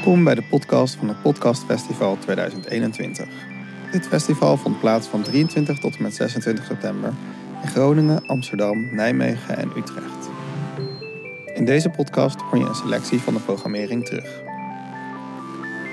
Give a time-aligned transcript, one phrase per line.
[0.00, 3.28] Welkom bij de podcast van het Podcast Festival 2021.
[3.92, 7.12] Dit festival vond plaats van 23 tot en met 26 september
[7.62, 10.30] in Groningen, Amsterdam, Nijmegen en Utrecht.
[11.54, 14.42] In deze podcast hoor je een selectie van de programmering terug.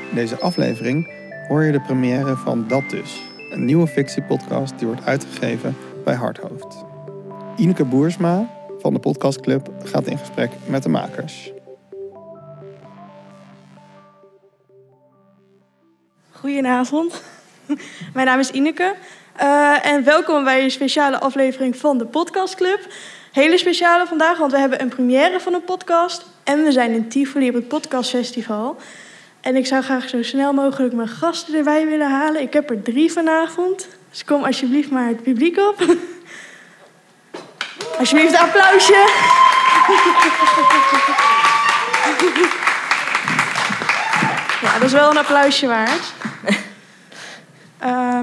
[0.09, 1.11] In deze aflevering
[1.47, 6.85] hoor je de première van Dat Dus, een nieuwe fictiepodcast die wordt uitgegeven bij Hardhoofd.
[7.55, 11.55] Ineke Boersma van de Podcastclub gaat in gesprek met de makers.
[16.39, 17.21] Goedenavond,
[18.13, 18.95] mijn naam is Ineke
[19.41, 22.79] uh, en welkom bij een speciale aflevering van de Podcastclub.
[23.31, 27.09] Hele speciale vandaag, want we hebben een première van een podcast en we zijn in
[27.09, 28.77] Tivoli op het Podcastfestival.
[29.41, 32.41] En ik zou graag zo snel mogelijk mijn gasten erbij willen halen.
[32.41, 35.75] Ik heb er drie vanavond, dus kom alsjeblieft maar het publiek op.
[37.99, 39.05] Alsjeblieft een applausje.
[44.67, 46.13] Ja, dat is wel een applausje waard.
[47.83, 48.19] Uh,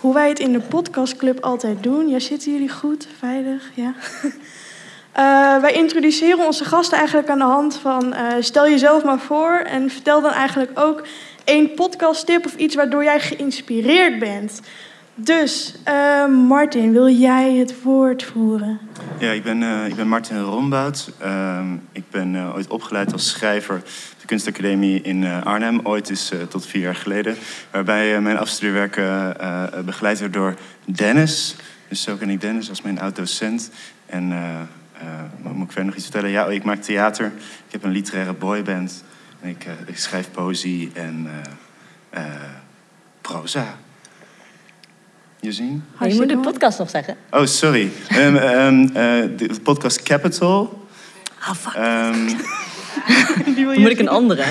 [0.00, 2.08] hoe wij het in de podcastclub altijd doen.
[2.08, 3.70] Ja, zitten jullie goed, veilig?
[3.74, 3.94] Ja.
[4.24, 8.14] Uh, wij introduceren onze gasten eigenlijk aan de hand van...
[8.14, 11.06] Uh, stel jezelf maar voor en vertel dan eigenlijk ook
[11.44, 12.46] één podcasttip...
[12.46, 14.60] of iets waardoor jij geïnspireerd bent.
[15.18, 18.80] Dus, uh, Martin, wil jij het woord voeren?
[19.18, 21.10] Ja, ik ben, uh, ik ben Martin Rombout.
[21.22, 21.60] Uh,
[21.92, 23.82] ik ben uh, ooit opgeleid als schrijver
[24.20, 25.80] de kunstacademie in Arnhem.
[25.82, 27.36] Ooit is tot vier jaar geleden.
[27.70, 28.94] Waarbij mijn afstudeerwerk
[29.84, 31.56] begeleid werd door Dennis.
[31.88, 33.70] Dus zo ken ik Dennis als mijn oud-docent.
[34.06, 34.28] En
[35.42, 36.30] moet ik verder nog iets vertellen?
[36.30, 37.26] Ja, oh, ik maak theater.
[37.66, 39.04] Ik heb een literaire boyband.
[39.40, 41.28] En ik, ik schrijf poëzie en
[43.20, 43.76] proza.
[45.46, 45.84] Je zien?
[46.00, 47.16] je moet de podcast nog zeggen.
[47.30, 47.90] Oh, sorry.
[48.16, 48.90] um, um, uh,
[49.36, 50.86] de podcast Capital.
[51.40, 51.74] Ah, oh, fuck.
[53.56, 54.44] Um, moet ik een andere?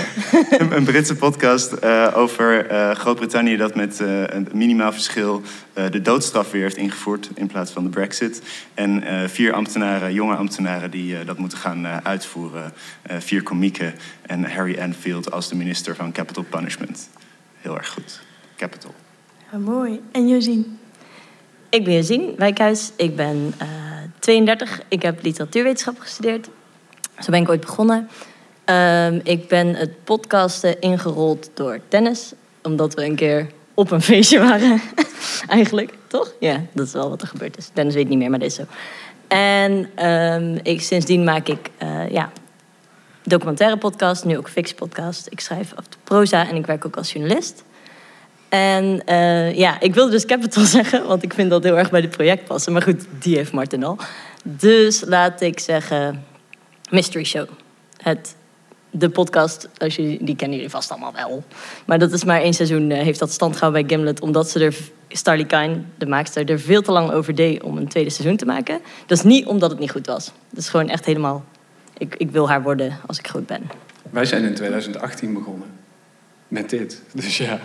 [0.50, 5.42] een, een Britse podcast uh, over uh, Groot-Brittannië dat met uh, een minimaal verschil
[5.92, 8.42] de doodstraf weer heeft ingevoerd in plaats van de Brexit.
[8.74, 12.74] En vier ambtenaren, jonge ambtenaren, die dat moeten gaan uitvoeren.
[13.08, 17.10] vier komieken en Harry Enfield als de minister van Capital Punishment.
[17.62, 18.22] Heel erg goed.
[18.58, 18.94] Capital.
[19.52, 20.02] Ja, mooi.
[20.12, 20.80] En Josien?
[21.70, 22.92] Ik ben Josien Wijkhuis.
[22.96, 23.68] Ik ben uh,
[24.20, 24.82] 32.
[24.88, 26.50] Ik heb literatuurwetenschap gestudeerd.
[27.20, 28.10] Zo ben ik ooit begonnen.
[28.70, 32.34] Uh, ik ben het podcasten ingerold door Dennis.
[32.64, 34.82] Omdat we een keer op een feestje waren.
[35.48, 36.34] Eigenlijk, toch?
[36.40, 37.70] Ja, dat is wel wat er gebeurd is.
[37.74, 38.64] Dennis weet niet meer, maar dit is zo.
[39.28, 42.32] En uh, ik, sindsdien maak ik uh, ja,
[43.24, 45.28] documentaire podcast, nu ook fictiepodcast.
[45.30, 47.64] Ik schrijf af de proza en ik werk ook als journalist.
[48.56, 52.02] En uh, ja, ik wilde dus Capital zeggen, want ik vind dat heel erg bij
[52.02, 52.74] dit project passen.
[52.74, 53.98] Maar goed, die heeft Martin al.
[54.44, 56.24] Dus laat ik zeggen
[56.90, 57.48] Mystery Show.
[58.02, 58.36] Het,
[58.92, 61.44] de podcast, als jullie, die kennen jullie vast allemaal wel.
[61.86, 64.22] Maar dat is maar één seizoen, uh, heeft dat stand gehouden bij Gimlet.
[64.22, 64.76] Omdat ze er,
[65.08, 68.46] Starly Kine, de maakster, er veel te lang over deed om een tweede seizoen te
[68.46, 68.80] maken.
[69.06, 70.32] Dat is niet omdat het niet goed was.
[70.50, 71.46] Dat is gewoon echt helemaal,
[71.98, 73.62] ik, ik wil haar worden als ik goed ben.
[74.10, 75.68] Wij zijn in 2018 begonnen.
[76.48, 77.02] Met dit.
[77.14, 77.60] Dus ja,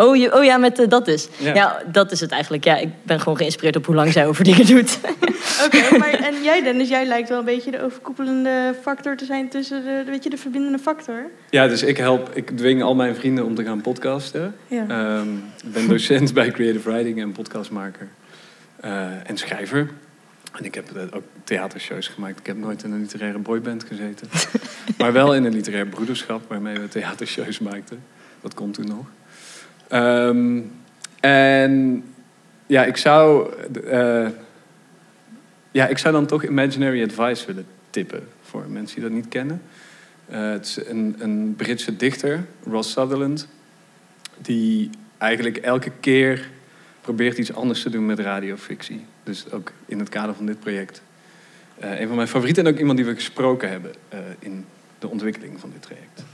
[0.00, 1.28] Oh, je, oh ja, met uh, dat dus.
[1.36, 1.54] Ja.
[1.54, 1.82] ja.
[1.92, 2.64] dat is het eigenlijk.
[2.64, 4.98] Ja, ik ben gewoon geïnspireerd op hoe lang zij over dingen doet.
[5.64, 9.24] Oké, okay, maar en jij Dennis, jij lijkt wel een beetje de overkoepelende factor te
[9.24, 11.30] zijn tussen de, weet je, de verbindende factor.
[11.50, 14.54] Ja, dus ik help, ik dwing al mijn vrienden om te gaan podcasten.
[14.66, 15.16] Ja.
[15.18, 18.08] Um, ik ben docent bij Creative Writing en podcastmaker
[18.84, 19.88] uh, en schrijver.
[20.58, 22.38] En ik heb ook theatershows gemaakt.
[22.38, 24.28] Ik heb nooit in een literaire boyband gezeten.
[24.98, 28.02] maar wel in een literair broederschap waarmee we theatershows maakten.
[28.40, 29.06] Dat komt toen nog.
[29.92, 30.72] Um,
[31.20, 32.04] en
[32.66, 33.52] ja, ik zou,
[33.84, 34.28] uh,
[35.70, 39.62] ja, ik zou dan toch Imaginary Advice willen tippen voor mensen die dat niet kennen.
[40.30, 43.48] Uh, het is een, een Britse dichter, Ross Sutherland,
[44.38, 46.48] die eigenlijk elke keer
[47.00, 49.04] probeert iets anders te doen met radiofictie.
[49.22, 51.02] Dus ook in het kader van dit project.
[51.82, 53.92] Uh, een van mijn favorieten en ook iemand die we gesproken hebben
[54.38, 54.64] in
[54.98, 56.24] de ontwikkeling van dit traject.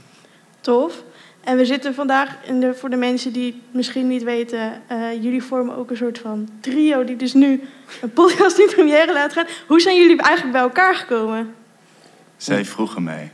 [0.61, 1.03] Tof.
[1.47, 5.23] En we zitten vandaag, in de, voor de mensen die het misschien niet weten, uh,
[5.23, 7.61] jullie vormen ook een soort van trio die dus nu
[8.01, 9.45] een podcast in première laat gaan.
[9.67, 11.53] Hoe zijn jullie eigenlijk bij elkaar gekomen?
[12.37, 13.31] Zij vroegen mij.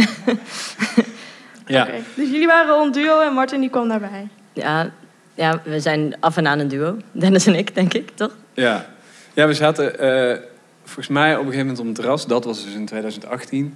[1.65, 1.83] ja.
[1.83, 2.03] Okay.
[2.13, 4.27] Dus jullie waren al een duo en Martin die kwam daarbij.
[4.53, 4.91] Ja,
[5.33, 6.97] ja, we zijn af en aan een duo.
[7.11, 8.35] Dennis en ik, denk ik, toch?
[8.53, 8.85] Ja,
[9.33, 10.37] ja we zaten uh,
[10.83, 12.25] volgens mij op een gegeven moment op het terras.
[12.25, 13.75] Dat was dus in 2018.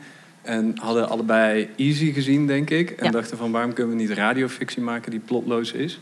[0.49, 2.91] En hadden allebei Easy gezien, denk ik.
[2.91, 5.99] En dachten van waarom kunnen we niet radiofictie maken die plotloos is.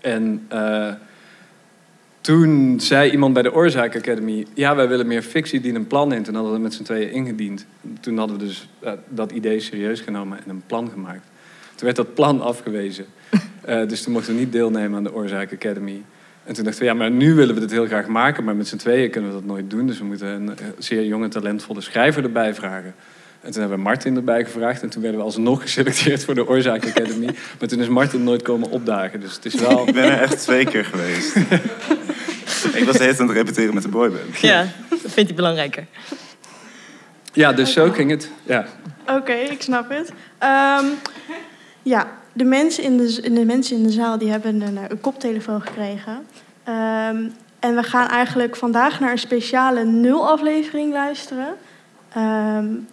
[0.00, 0.92] En uh,
[2.20, 4.46] toen zei iemand bij de Oorzaak Academy...
[4.54, 6.28] ja, wij willen meer fictie die een plan heeft.
[6.28, 7.66] En hadden we met z'n tweeën ingediend.
[8.00, 11.26] Toen hadden we dus uh, dat idee serieus genomen en een plan gemaakt.
[11.74, 13.06] Toen werd dat plan afgewezen.
[13.68, 16.02] Uh, dus toen mochten we niet deelnemen aan de Oorzaak Academy.
[16.44, 18.68] En toen dachten we, ja, maar nu willen we dit heel graag maken, maar met
[18.68, 19.86] z'n tweeën kunnen we dat nooit doen.
[19.86, 22.94] Dus we moeten een zeer jonge, talentvolle schrijver erbij vragen.
[23.44, 24.82] En toen hebben we Martin erbij gevraagd.
[24.82, 27.34] En toen werden we alsnog geselecteerd voor de Oorzaak Academy.
[27.58, 29.20] maar toen is Martin nooit komen opdagen.
[29.20, 29.88] Dus het is wel...
[29.88, 31.36] Ik ben er echt twee keer geweest.
[32.80, 34.38] ik was de hele tijd aan het repeteren met de boyband.
[34.40, 35.86] Ja, dat vindt hij belangrijker.
[37.32, 38.30] Ja, dus zo ging het.
[38.42, 38.66] Ja.
[39.06, 40.08] Oké, ik snap het.
[40.08, 40.90] Um,
[41.82, 45.62] ja, de mensen, in de, de mensen in de zaal die hebben een, een koptelefoon
[45.62, 46.12] gekregen.
[46.68, 51.54] Um, en we gaan eigenlijk vandaag naar een speciale nul-aflevering luisteren.
[52.16, 52.86] Um,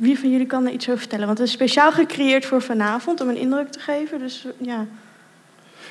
[0.00, 1.26] wie van jullie kan er iets over vertellen?
[1.26, 4.18] Want het is speciaal gecreëerd voor vanavond om een indruk te geven.
[4.18, 4.86] Dus ja.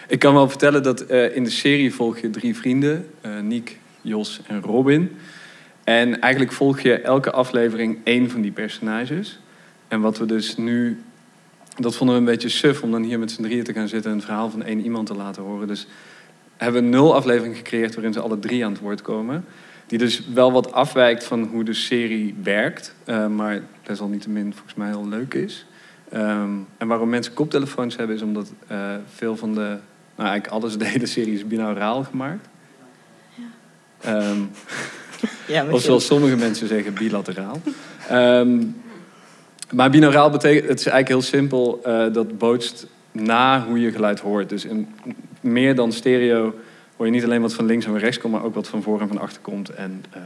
[0.07, 3.79] Ik kan wel vertellen dat uh, in de serie volg je drie vrienden: uh, Niek,
[4.01, 5.17] Jos en Robin.
[5.83, 9.39] En eigenlijk volg je elke aflevering één van die personages.
[9.87, 11.03] En wat we dus nu.
[11.75, 14.11] Dat vonden we een beetje suf om dan hier met z'n drieën te gaan zitten
[14.11, 15.67] en verhaal van één iemand te laten horen.
[15.67, 15.87] Dus
[16.57, 19.45] hebben we nul aflevering gecreëerd waarin ze alle drie aan het woord komen.
[19.89, 24.87] Die dus wel wat afwijkt van hoe de serie werkt, uh, maar desalniettemin volgens mij
[24.87, 25.65] heel leuk is.
[26.13, 29.77] Um, en waarom mensen koptelefoons hebben, is omdat uh, veel van de.
[30.15, 32.47] Nou, eigenlijk alles de hele serie is binauraal gemaakt.
[34.01, 34.29] Ja.
[34.29, 34.49] Um,
[35.47, 37.61] ja, of zoals sommige mensen zeggen, bilateraal.
[38.11, 38.81] Um,
[39.71, 44.19] maar binauraal betekent, het is eigenlijk heel simpel, uh, dat bootst na hoe je geluid
[44.19, 44.49] hoort.
[44.49, 44.87] Dus in,
[45.41, 46.53] meer dan stereo
[46.99, 49.01] hoor je niet alleen wat van links en rechts komt, maar ook wat van voor
[49.01, 49.69] en van achter komt.
[49.69, 50.21] En uh,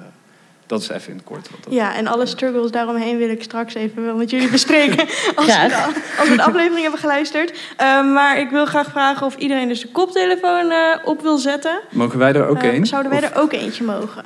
[0.65, 1.49] dat is even in het kort.
[1.49, 1.73] Dat...
[1.73, 5.07] Ja, en alle struggles daaromheen wil ik straks even wel met jullie bespreken.
[5.35, 7.51] als, we, als we de aflevering hebben geluisterd.
[7.51, 11.79] Uh, maar ik wil graag vragen of iedereen dus de koptelefoon uh, op wil zetten.
[11.91, 12.85] Mogen wij er ook één?
[12.85, 13.29] Zouden wij of...
[13.29, 14.25] er ook eentje mogen?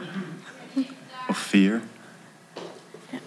[1.29, 1.81] Of vier.
[3.09, 3.19] Ja.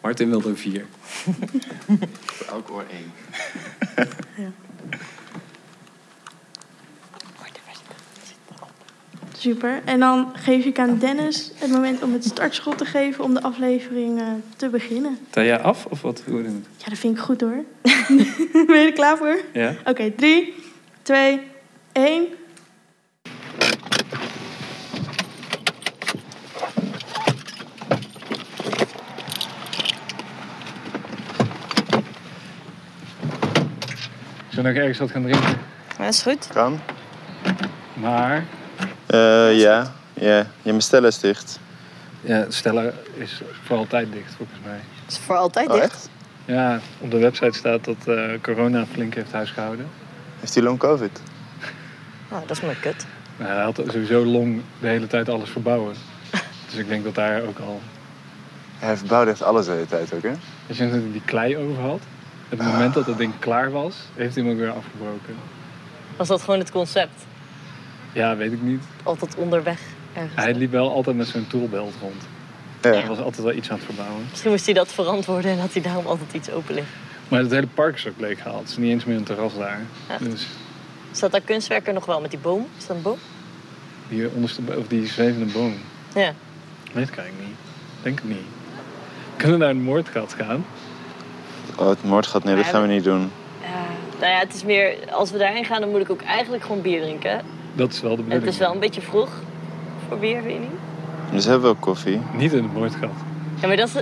[0.00, 0.86] Martin wil er vier.
[2.24, 3.12] Voor elk oor één.
[4.36, 4.50] ja.
[9.44, 9.80] Super.
[9.84, 13.42] En dan geef ik aan Dennis het moment om het startschot te geven om de
[13.42, 14.26] aflevering uh,
[14.56, 15.18] te beginnen.
[15.30, 16.22] Tel jij af of wat?
[16.26, 16.52] Hoe het?
[16.76, 17.64] Ja, dat vind ik goed hoor.
[18.66, 19.40] ben je er klaar voor?
[19.52, 19.70] Ja.
[19.70, 20.54] Oké, okay, drie,
[21.02, 21.40] twee,
[21.92, 22.26] één.
[34.48, 35.58] Zullen we nog ergens wat gaan drinken?
[35.98, 36.46] Ja, dat is goed.
[36.52, 36.80] Kan.
[37.94, 38.44] Maar
[39.14, 40.36] uh, ja, ja.
[40.36, 41.58] ja, mijn Stella is dicht.
[42.20, 44.80] Ja, Stella is voor altijd dicht, volgens mij.
[45.08, 45.84] Is voor altijd oh, dicht?
[45.84, 46.08] Echt?
[46.44, 49.86] Ja, op de website staat dat uh, corona flink heeft huisgehouden.
[50.40, 51.20] Heeft hij long covid?
[52.30, 53.06] Oh, dat is maar kut.
[53.36, 55.94] Nou, hij had sowieso long de hele tijd alles verbouwen.
[56.66, 57.80] dus ik denk dat daar ook al...
[58.78, 60.32] Hij verbouwde echt alles de hele tijd ook, hè?
[60.68, 62.00] Als je dat hij die klei over had,
[62.50, 65.34] op het moment dat het ding klaar was, heeft hij hem ook weer afgebroken.
[66.16, 67.24] Was dat gewoon het concept?
[68.14, 68.82] Ja, weet ik niet.
[69.02, 69.80] Altijd onderweg
[70.12, 70.34] ergens.
[70.34, 72.22] Hij liep wel altijd met zo'n toolbelt rond.
[72.82, 72.90] Ja.
[72.90, 74.26] Hij was altijd wel iets aan het verbouwen.
[74.30, 76.92] Misschien moest hij dat verantwoorden en had hij daarom altijd iets open liggen.
[77.28, 78.60] Maar het hele park is ook leeg gehaald.
[78.60, 79.80] Het is niet eens meer een terras daar.
[80.20, 80.46] Dus...
[81.12, 82.66] Staat daar kunstwerker nog wel met die boom?
[82.78, 83.18] Is dat een boom?
[84.08, 85.74] Die, onderste, of die zwevende boom.
[86.14, 86.32] Ja.
[86.92, 87.56] Weet ik eigenlijk niet.
[88.02, 88.46] Denk het niet.
[89.36, 90.66] Kunnen we naar een moordgat gaan?
[91.76, 93.30] Oh, het moordgat, nee, dat gaan we niet doen.
[93.60, 93.84] Ja,
[94.20, 95.12] nou ja, het is meer...
[95.12, 97.40] Als we daarheen gaan, dan moet ik ook eigenlijk gewoon bier drinken.
[97.74, 98.44] Dat is wel de bedoeling.
[98.44, 99.28] Het is wel een beetje vroeg
[100.08, 100.70] voor bier, weet je niet?
[101.30, 102.20] Dus hebben we ook koffie.
[102.32, 103.10] Niet in het moordgat.
[103.60, 103.94] Ja, maar dat is,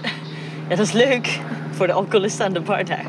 [0.69, 1.41] ja, dat is leuk.
[1.71, 3.07] Voor de alcoholisten aan de bar daar.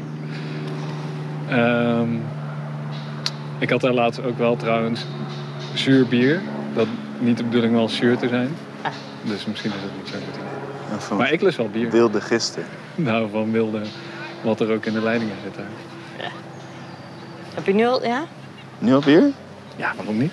[2.00, 2.24] Um,
[3.60, 5.05] ik had daar laatst ook wel trouwens
[5.74, 6.41] zuur bier.
[6.74, 6.88] Dat
[7.20, 8.50] niet de bedoeling was zuur te zijn.
[8.82, 8.91] Ah.
[9.22, 11.17] Dus misschien is het niet zo goed.
[11.17, 11.89] maar ik lust wel bier.
[11.89, 12.63] Wilde gisten.
[12.96, 13.82] Nou, van wilde
[14.41, 15.65] wat er ook in de leidingen zit daar.
[16.17, 16.32] Ja.
[17.53, 18.24] Heb je nu al, ja?
[18.79, 19.32] Nu al bier?
[19.75, 20.32] Ja, waarom niet?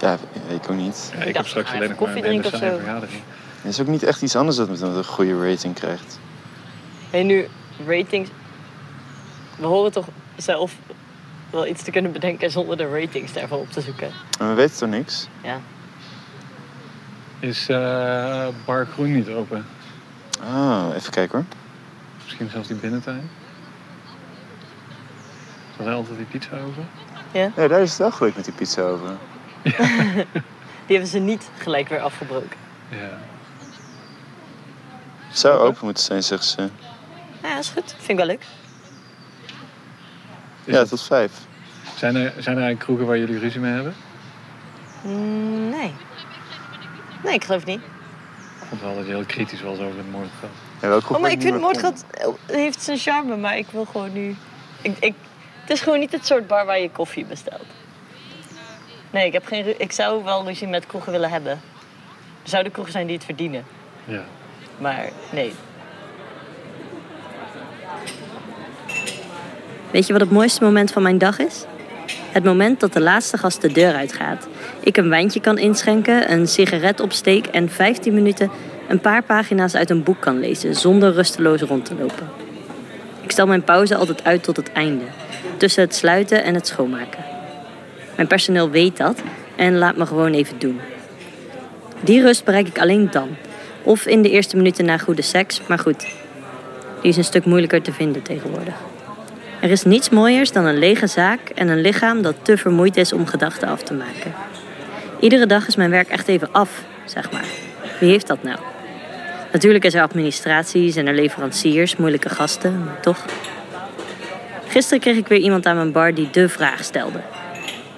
[0.00, 1.12] Ja, ik ook niet.
[1.18, 2.76] Ja, ik, heb straks alleen nog koffie drinken of zo.
[2.76, 3.22] vergadering.
[3.60, 6.18] Het is ook niet echt iets anders dat het een goede rating krijgt.
[7.10, 7.48] Hey, nu,
[7.86, 8.30] ratings...
[9.58, 10.74] We horen toch zelf
[11.50, 14.10] wel iets te kunnen bedenken zonder de ratings daarvan op te zoeken.
[14.38, 15.28] En we weten toch niks?
[15.42, 15.60] Ja.
[17.38, 19.66] Is uh, Bar Groen niet open?
[20.40, 21.46] Ah, even kijken hoor.
[22.24, 23.30] Misschien zelfs die binnentuin?
[25.76, 26.82] Zal hij altijd die pizza over?
[27.32, 27.52] Ja.
[27.56, 29.10] ja, daar is het wel gelukt met die pizza over.
[30.86, 32.56] Die hebben ze niet gelijk weer afgebroken.
[32.88, 33.18] Ja.
[35.32, 36.68] Zou open moeten zijn, zeggen ze.
[37.42, 37.94] Ja, dat is goed.
[37.96, 38.44] Vind ik wel leuk.
[40.64, 41.32] ja, tot vijf.
[41.96, 43.94] Zijn er, zijn er eigenlijk kroegen waar jullie ruzie mee hebben?
[45.02, 45.94] Mm, nee.
[47.24, 47.80] Nee, ik geloof niet.
[48.68, 50.50] vond wel dat je heel kritisch was over het moordgat.
[50.80, 52.04] Ja, Oh, maar ik vind moordgat
[52.46, 54.36] heeft zijn charme, maar ik wil gewoon nu...
[54.82, 55.14] Ik, ik,
[55.60, 57.66] het is gewoon niet het soort bar waar je koffie bestelt.
[59.10, 61.52] Nee, ik, heb geen, ru- ik zou wel ruzie met kroegen willen hebben.
[62.42, 63.64] Er zouden kroegen zijn die het verdienen.
[64.04, 64.24] Ja.
[64.78, 65.52] Maar nee.
[69.90, 71.64] Weet je wat het mooiste moment van mijn dag is?
[72.30, 74.48] Het moment dat de laatste gast de deur uitgaat.
[74.80, 78.50] Ik een wijntje kan inschenken, een sigaret opsteek en 15 minuten
[78.88, 82.28] een paar pagina's uit een boek kan lezen zonder rusteloos rond te lopen.
[83.22, 85.04] Ik stel mijn pauze altijd uit tot het einde,
[85.56, 87.35] tussen het sluiten en het schoonmaken.
[88.16, 89.22] Mijn personeel weet dat
[89.56, 90.80] en laat me gewoon even doen.
[92.00, 93.28] Die rust bereik ik alleen dan.
[93.82, 96.06] Of in de eerste minuten na goede seks, maar goed.
[97.00, 98.74] Die is een stuk moeilijker te vinden tegenwoordig.
[99.60, 103.12] Er is niets mooiers dan een lege zaak en een lichaam dat te vermoeid is
[103.12, 104.34] om gedachten af te maken.
[105.20, 107.44] Iedere dag is mijn werk echt even af, zeg maar.
[108.00, 108.58] Wie heeft dat nou?
[109.52, 113.24] Natuurlijk is er administratie, zijn er leveranciers, moeilijke gasten, maar toch.
[114.68, 117.20] Gisteren kreeg ik weer iemand aan mijn bar die de vraag stelde.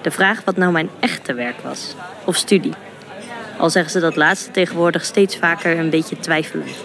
[0.01, 1.95] De vraag wat nou mijn echte werk was.
[2.25, 2.73] Of studie.
[3.57, 6.75] Al zeggen ze dat laatste tegenwoordig steeds vaker een beetje twijfelend.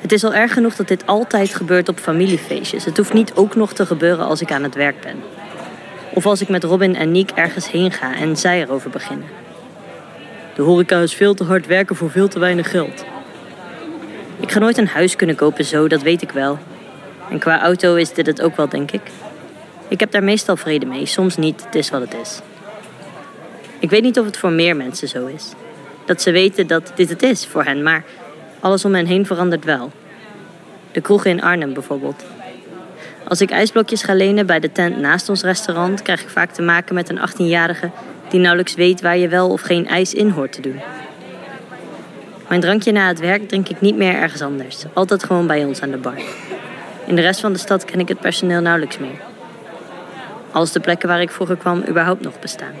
[0.00, 2.84] Het is al erg genoeg dat dit altijd gebeurt op familiefeestjes.
[2.84, 5.22] Het hoeft niet ook nog te gebeuren als ik aan het werk ben.
[6.10, 9.26] Of als ik met Robin en Niek ergens heen ga en zij erover beginnen.
[10.54, 13.04] De horeca is veel te hard werken voor veel te weinig geld.
[14.40, 16.58] Ik ga nooit een huis kunnen kopen zo, dat weet ik wel.
[17.30, 19.02] En qua auto is dit het ook wel, denk ik.
[19.94, 22.40] Ik heb daar meestal vrede mee, soms niet, het is wat het is.
[23.78, 25.52] Ik weet niet of het voor meer mensen zo is.
[26.04, 28.04] Dat ze weten dat dit het is voor hen, maar
[28.60, 29.92] alles om hen heen verandert wel.
[30.92, 32.24] De kroegen in Arnhem bijvoorbeeld.
[33.28, 36.62] Als ik ijsblokjes ga lenen bij de tent naast ons restaurant, krijg ik vaak te
[36.62, 37.90] maken met een 18-jarige
[38.28, 40.80] die nauwelijks weet waar je wel of geen ijs in hoort te doen.
[42.48, 45.80] Mijn drankje na het werk drink ik niet meer ergens anders, altijd gewoon bij ons
[45.80, 46.18] aan de bar.
[47.06, 49.32] In de rest van de stad ken ik het personeel nauwelijks meer.
[50.54, 52.72] Als de plekken waar ik vroeger kwam überhaupt nog bestaan.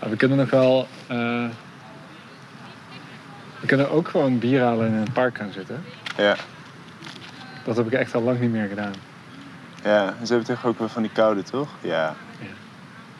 [0.00, 0.86] Ja, we kunnen nog wel.
[1.06, 1.44] eh,
[3.60, 5.84] we kunnen ook gewoon bier halen en in het park gaan zitten.
[6.16, 6.36] Ja,
[7.64, 8.92] Dat heb ik echt al lang niet meer gedaan.
[9.82, 10.14] ja.
[10.24, 11.68] Ze hebben toch ook wel van die koude, toch?
[11.80, 12.14] Ja.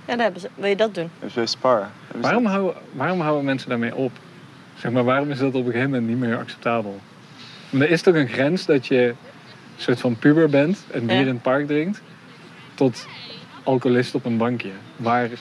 [0.06, 0.49] Ja, daar hebben ze.
[0.54, 1.09] Wil je dat doen?
[1.12, 1.78] Hebben ze bij Spar.
[1.78, 4.12] Hebben ze- Waarom houden, waarom houden mensen daarmee op?
[4.75, 7.00] Zeg maar, waarom is dat op een gegeven moment niet meer acceptabel?
[7.70, 8.96] Want er is toch een grens dat je
[9.76, 11.20] een soort van puber bent en bier Ja.
[11.20, 12.00] in het park drinkt,
[12.75, 13.06] tot
[13.62, 14.70] alcoholist op een bankje.
[14.96, 15.37] Waar, Ja,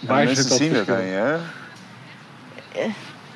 [0.00, 1.36] waar mensen zit dat zien dat aan je, hè?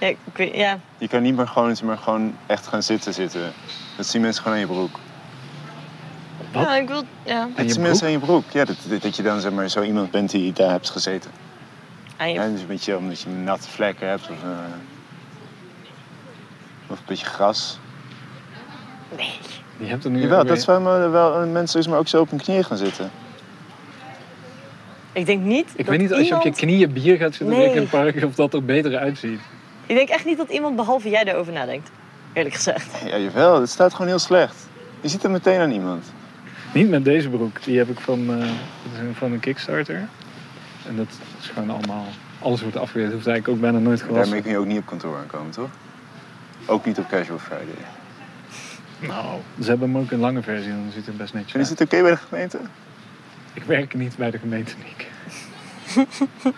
[0.00, 0.78] Ja, ik weet, ja.
[0.98, 3.52] Je kan niet meer gewoon, maar, gewoon echt gaan zitten zitten.
[3.96, 4.98] Dat zien mensen gewoon aan je broek.
[6.52, 6.62] Wat?
[6.64, 7.02] ja ik wil.
[7.24, 7.40] Ja.
[7.42, 8.44] En Dat zien mensen aan je broek.
[8.52, 11.30] Ja, dat, dat, dat je dan zeg maar, zo iemand bent die daar hebt gezeten.
[12.16, 14.48] Aan je- Ja, dus een beetje omdat je natte vlekken hebt of, eh,
[16.86, 17.78] of een beetje gras.
[19.16, 19.38] Nee.
[19.76, 22.30] Je hebt er nu Jawel, dat wel, maar wel mensen is maar ook zo op
[22.30, 23.10] hun knieën gaan zitten.
[25.12, 25.70] Ik denk niet.
[25.70, 27.56] Ik dat weet niet, als je op je iemand- knieën bier gaat zitten Nee.
[27.56, 29.40] drinken in het park, of dat er beter uitziet.
[29.86, 31.90] Ik denk echt niet dat iemand behalve jij daarover nadenkt.
[32.32, 32.86] Eerlijk gezegd.
[33.04, 34.68] Ja, jawel, het staat gewoon heel slecht.
[35.00, 36.04] Je ziet het meteen aan iemand.
[36.74, 37.62] Niet met deze broek.
[37.64, 38.46] Die heb ik van, eh, dat
[39.10, 40.08] is van een Kickstarter.
[40.86, 41.06] En dat
[41.40, 42.04] is gewoon allemaal...
[42.38, 43.12] Alles wordt afgeweerd.
[43.12, 44.22] Hoeft eigenlijk ook bijna nooit gewassen.
[44.22, 45.68] Daarmee kun je ook niet op kantoor aankomen, toch?
[46.66, 47.84] Ook niet op Casual Friday.
[48.98, 50.70] Nou, ze hebben hem ook een lange versie.
[50.70, 51.78] Dan ziet het best netjes En is uit.
[51.78, 52.58] het oké bij de gemeente?
[53.52, 55.06] Ik werk niet bij de gemeente, Niek.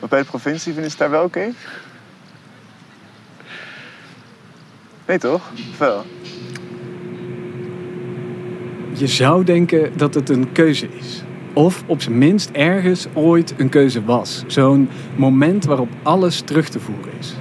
[0.00, 1.52] Maar bij de provincie vinden ze het daar wel oké?
[5.06, 5.50] Nee toch?
[5.70, 6.04] Of wel?
[8.92, 11.22] Je zou denken dat het een keuze is.
[11.52, 14.44] Of op zijn minst ergens ooit een keuze was.
[14.46, 17.34] Zo'n moment waarop alles terug te voeren is.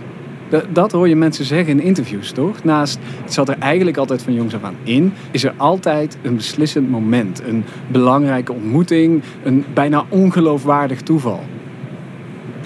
[0.72, 2.64] Dat, hoor je mensen zeggen in interviews, toch?
[2.64, 6.36] Naast het zat er eigenlijk altijd van jongs af aan in, is er altijd een
[6.36, 7.42] beslissend moment.
[7.48, 11.44] Een belangrijke ontmoeting, een bijna ongeloofwaardig toeval.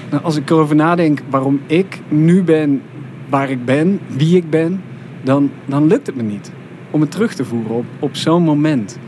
[0.10, 2.82] Nou, als ik erover nadenk waarom ik nu ben
[3.30, 4.82] waar ik ben, wie ik ben,
[5.24, 6.52] dan, dan lukt het me niet
[6.92, 9.00] om het terug te voeren op, op zo'n moment.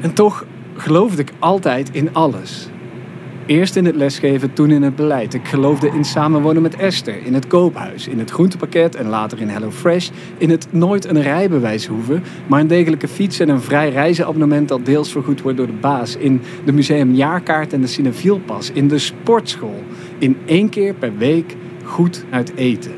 [0.00, 0.44] En toch
[0.76, 2.68] geloofde ik altijd in alles.
[3.48, 5.34] Eerst in het lesgeven, toen in het beleid.
[5.34, 9.48] Ik geloofde in samenwonen met Esther, in het koophuis, in het groentepakket en later in
[9.48, 10.10] HelloFresh.
[10.38, 14.84] In het nooit een rijbewijs hoeven, maar een degelijke fiets en een vrij reizenabonnement dat
[14.84, 16.16] deels vergoed wordt door de baas.
[16.16, 18.70] In de museumjaarkaart en de cinefielpas.
[18.70, 19.82] In de sportschool.
[20.18, 22.92] In één keer per week goed uit eten.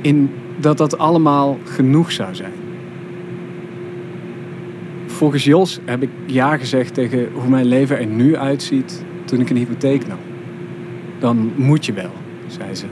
[0.00, 2.59] In dat dat allemaal genoeg zou zijn.
[5.20, 9.50] Volgens Jos heb ik ja gezegd tegen hoe mijn leven er nu uitziet toen ik
[9.50, 10.18] een hypotheek nam.
[11.18, 12.10] Dan moet je wel,
[12.46, 12.86] zei ze.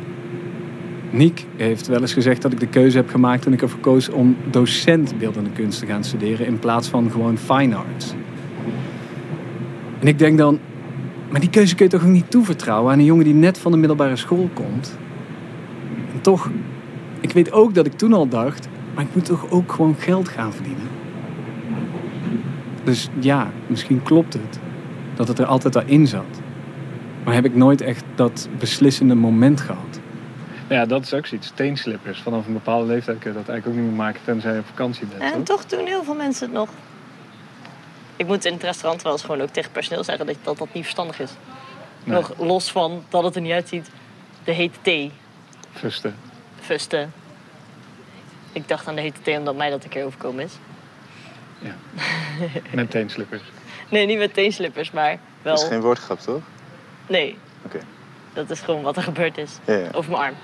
[1.10, 4.08] Niek heeft wel eens gezegd dat ik de keuze heb gemaakt toen ik ervoor koos
[4.08, 8.14] om docent beeldende kunst te gaan studeren in plaats van gewoon fine arts.
[10.00, 10.58] En ik denk dan,
[11.30, 13.72] maar die keuze kun je toch ook niet toevertrouwen aan een jongen die net van
[13.72, 14.98] de middelbare school komt?
[16.14, 16.50] En toch,
[17.20, 20.28] ik weet ook dat ik toen al dacht, maar ik moet toch ook gewoon geld
[20.28, 20.97] gaan verdienen?
[22.88, 24.58] Dus ja, misschien klopt het
[25.14, 26.40] dat het er altijd al in zat.
[27.24, 30.00] Maar heb ik nooit echt dat beslissende moment gehad.
[30.68, 31.52] Ja, dat is ook zoiets.
[31.54, 32.20] Teenslippers.
[32.20, 34.66] Vanaf een bepaalde leeftijd kun je dat eigenlijk ook niet meer maken tenzij je op
[34.66, 35.34] vakantie bent.
[35.34, 36.68] En toch doen heel veel mensen het nog.
[38.16, 40.68] Ik moet in het restaurant wel eens gewoon ook tegen personeel zeggen dat dat, dat
[40.72, 41.30] niet verstandig is.
[42.04, 42.16] Nee.
[42.16, 43.90] Nog los van dat het er niet uitziet.
[44.44, 45.12] De hete thee.
[45.72, 46.14] Fusten.
[46.60, 47.12] Fusten.
[48.52, 50.52] Ik dacht aan de hete thee omdat mij dat een keer overkomen is.
[51.58, 51.74] Ja.
[52.74, 53.42] Met teenslippers.
[53.90, 55.54] Nee, niet met teenslippers, maar wel...
[55.54, 56.42] Dat is geen woordgrap, toch?
[57.06, 57.38] Nee.
[57.64, 57.78] Oké.
[58.32, 59.58] Dat is gewoon wat er gebeurd is.
[59.64, 59.88] Ja, ja.
[59.92, 60.34] Over mijn arm.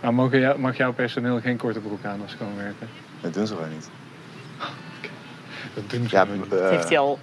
[0.00, 2.88] Maar mogen jou, mag jouw personeel geen korte broek aan als ze komen werken?
[3.20, 3.88] Dat doen ze gewoon niet.
[5.74, 6.42] Dat doen ze Ja, niet.
[6.44, 7.18] eh, Dat heeft hij al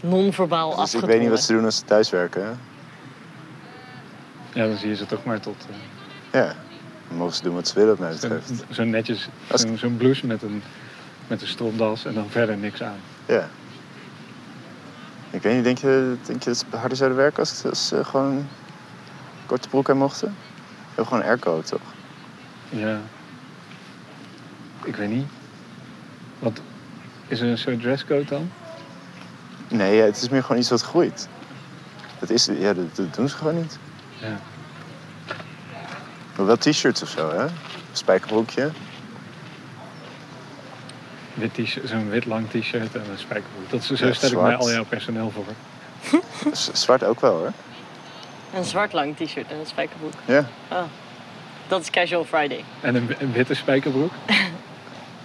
[0.00, 2.42] non-verbaal dus ik weet niet wat ze doen als ze thuis werken.
[2.44, 2.50] hè?
[4.60, 5.66] Ja, dan zie je ze toch maar tot...
[5.70, 6.54] eh, Ja,
[7.08, 8.64] dan mogen ze doen wat ze willen, wat mij Zo'n betreft.
[8.70, 10.62] zo netjes, Als- zo'n zo'n blouse met een,
[11.26, 12.98] met een stropdas en dan verder niks aan.
[13.26, 13.48] Ja.
[15.30, 18.04] Ik weet niet, denk je, denk je dat ze harder zouden werken als, als ze
[18.04, 18.48] gewoon
[19.46, 20.34] korte broek aan mochten?
[20.86, 21.80] Hebben gewoon airco, toch?
[22.68, 23.00] Ja.
[24.84, 25.26] Ik weet niet.
[26.38, 26.60] Wat,
[27.28, 28.50] is er een soort dresscode dan?
[29.68, 31.28] Nee, ja, het is meer gewoon iets wat groeit.
[32.18, 33.78] Dat, is, ja, dat, dat doen ze gewoon niet.
[34.18, 34.40] Ja.
[36.36, 37.46] Maar wel t-shirts of zo, hè?
[37.92, 38.70] Spijkerbroekje.
[41.36, 43.70] Wit zo'n wit lang t-shirt en een spijkerbroek.
[43.70, 45.44] Dat, zo Ja, stel ik mij al jouw personeel voor.
[46.72, 47.52] Zwart ook wel, hoor.
[48.54, 50.12] Een zwart lang t-shirt en een spijkerbroek.
[50.24, 50.46] Ja.
[50.70, 50.82] Oh.
[51.68, 52.64] Dat is Casual Friday.
[52.80, 54.12] En een, wi- een witte spijkerbroek.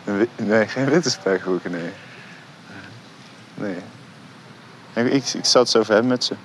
[0.06, 1.90] Een wi- Nee, geen witte spijkerbroeken, nee.
[3.54, 3.76] Nee.
[5.06, 6.36] Ik, ik, ik zal het zo over hebben met ze.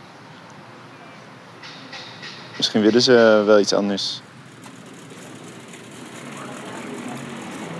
[2.57, 4.21] Misschien willen ze wel iets anders.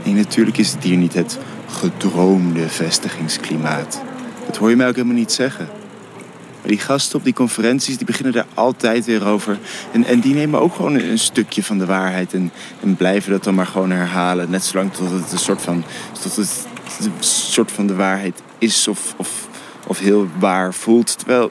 [0.05, 4.03] Nee, natuurlijk is het hier niet het gedroomde vestigingsklimaat.
[4.47, 5.69] Dat hoor je mij ook helemaal niet zeggen.
[6.61, 9.59] Maar die gasten op die conferenties, die beginnen daar altijd weer over.
[9.93, 12.53] En, en die nemen ook gewoon een, stukje van de waarheid en,
[12.83, 14.51] en blijven dat dan maar gewoon herhalen.
[14.51, 15.85] Net zolang tot het een soort van,
[16.23, 16.67] tot het
[17.01, 19.49] een soort van de waarheid is of, of,
[19.87, 21.19] of heel waar voelt.
[21.19, 21.51] Terwijl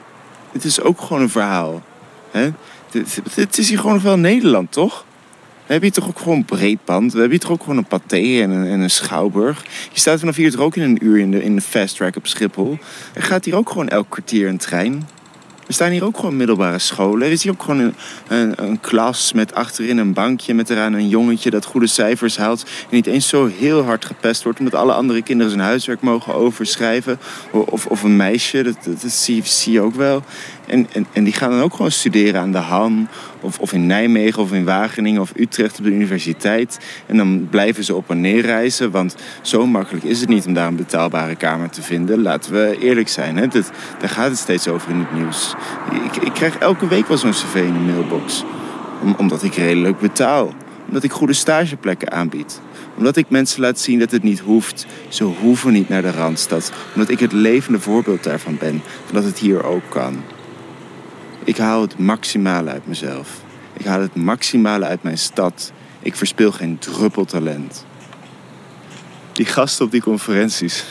[0.52, 1.82] het is ook gewoon een verhaal.
[2.30, 2.50] Hè?
[2.90, 5.05] Het, het is hier gewoon nog wel Nederland, toch?
[5.66, 7.12] We hebben hier toch ook gewoon breedband.
[7.12, 9.64] We hebben hier toch ook gewoon een paté en een, en een schouwburg.
[9.92, 12.16] Je staat vanaf hier toch ook in een uur in de, in de fast track
[12.16, 12.78] op Schiphol.
[13.14, 15.08] Er gaat hier ook gewoon elk kwartier een trein.
[15.66, 17.26] Er staan hier ook gewoon middelbare scholen.
[17.26, 17.94] Er is hier ook gewoon
[18.28, 22.62] een, een, klas met achterin een bankje met eraan een jongetje dat goede cijfers haalt.
[22.62, 26.34] En niet eens zo heel hard gepest wordt omdat alle andere kinderen zijn huiswerk mogen
[26.34, 27.18] overschrijven.
[27.50, 30.22] Of, of een meisje, dat, dat, dat zie je ook wel.
[30.66, 33.08] En, en, en die gaan dan ook gewoon studeren aan de Han.
[33.40, 36.78] Of, of in Nijmegen of in Wageningen of Utrecht op de universiteit.
[37.06, 38.90] En dan blijven ze op en neer reizen.
[38.90, 42.22] Want zo makkelijk is het niet om daar een betaalbare kamer te vinden.
[42.22, 43.36] Laten we eerlijk zijn.
[43.36, 43.48] Hè?
[43.48, 45.54] Dat, daar gaat het steeds over in het nieuws.
[46.04, 48.44] Ik, ik krijg elke week wel zo'n cv in de mailbox.
[49.02, 50.52] Om- omdat ik redelijk betaal.
[50.86, 52.60] Omdat ik goede stageplekken aanbied.
[52.96, 54.86] Omdat ik mensen laat zien dat het niet hoeft.
[55.08, 56.72] Ze hoeven niet naar de Randstad.
[56.94, 58.82] Omdat ik het levende voorbeeld daarvan ben.
[59.12, 60.22] Dat het hier ook kan.
[61.46, 63.28] Ik haal het maximale uit mezelf.
[63.72, 65.72] Ik haal het maximale uit mijn stad.
[66.00, 67.86] Ik verspil geen druppel talent.
[69.32, 70.84] Die gasten op die conferenties.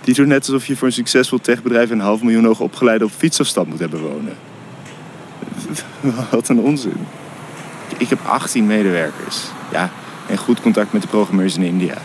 [0.00, 3.10] Die doen net alsof je voor een succesvol techbedrijf een half miljoen hoog opgeleide op
[3.10, 4.36] fietsafstand moet hebben wonen.
[6.30, 7.06] Wat een onzin.
[7.98, 9.44] Ik heb 18 medewerkers.
[9.72, 9.90] Ja,
[10.28, 11.98] en goed contact met de programmeurs in India.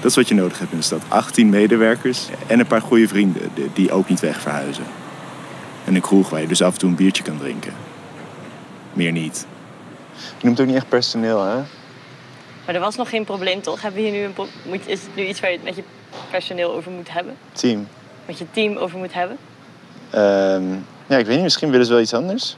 [0.00, 1.02] Dat is wat je nodig hebt in de stad.
[1.08, 4.84] 18 medewerkers en een paar goede vrienden die- ook niet weg verhuizen.
[5.88, 7.72] En een kroeg waar je dus af en toe een biertje kan drinken.
[8.92, 9.46] Meer niet.
[10.38, 11.54] Je noemt ook niet echt personeel, hè?
[12.66, 13.82] Maar er was nog geen probleem, toch?
[13.82, 14.34] Hebben we hier nu een
[14.66, 15.82] moet, is het nu iets waar je het met je
[16.30, 17.36] personeel over moet hebben?
[17.52, 17.88] Team.
[18.26, 19.36] Met je team over moet hebben?
[20.10, 20.72] Ehm,
[21.06, 22.56] ja, ik weet niet, misschien willen ze wel iets anders.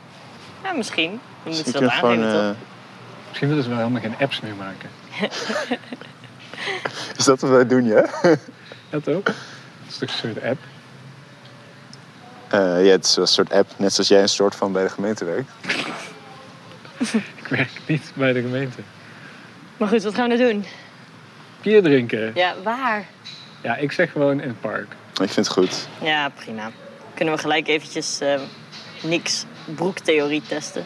[0.64, 1.10] Ja, misschien.
[1.10, 2.42] Dan moeten ze Misschien dat aangeven, gewoon, toch?
[2.50, 2.56] eh,
[3.28, 4.88] Misschien willen ze wel helemaal geen apps meer maken.
[7.18, 8.06] Is dat wat wij doen, ja?
[8.90, 9.24] Dat ook.
[9.26, 9.34] Dat
[9.88, 10.58] is toch een soort app?
[12.50, 14.88] Eh, ja, het is een soort app, net zoals jij een soort van bij de
[14.88, 15.50] gemeente werkt.
[17.42, 18.80] Ik werk niet bij de gemeente.
[19.76, 20.64] Maar goed, wat gaan we nou doen?
[21.62, 22.30] Bier drinken.
[22.34, 23.06] Ja, waar?
[23.62, 24.86] Ja, ik zeg gewoon in het park.
[25.12, 25.88] Ik vind het goed.
[26.02, 26.70] Ja, prima.
[27.14, 28.40] Kunnen we gelijk eventjes eh,
[29.02, 30.84] niks broektheorie testen.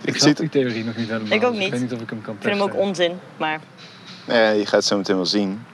[0.00, 1.32] Ik zie snap het- die theorie nog niet helemaal.
[1.32, 1.66] Ik ook dus niet.
[1.66, 2.70] Ik weet niet of ik hem kan Ik vind testen.
[2.72, 3.60] hem ook onzin, maar
[4.26, 5.64] Nee, je gaat het zo meteen wel zien.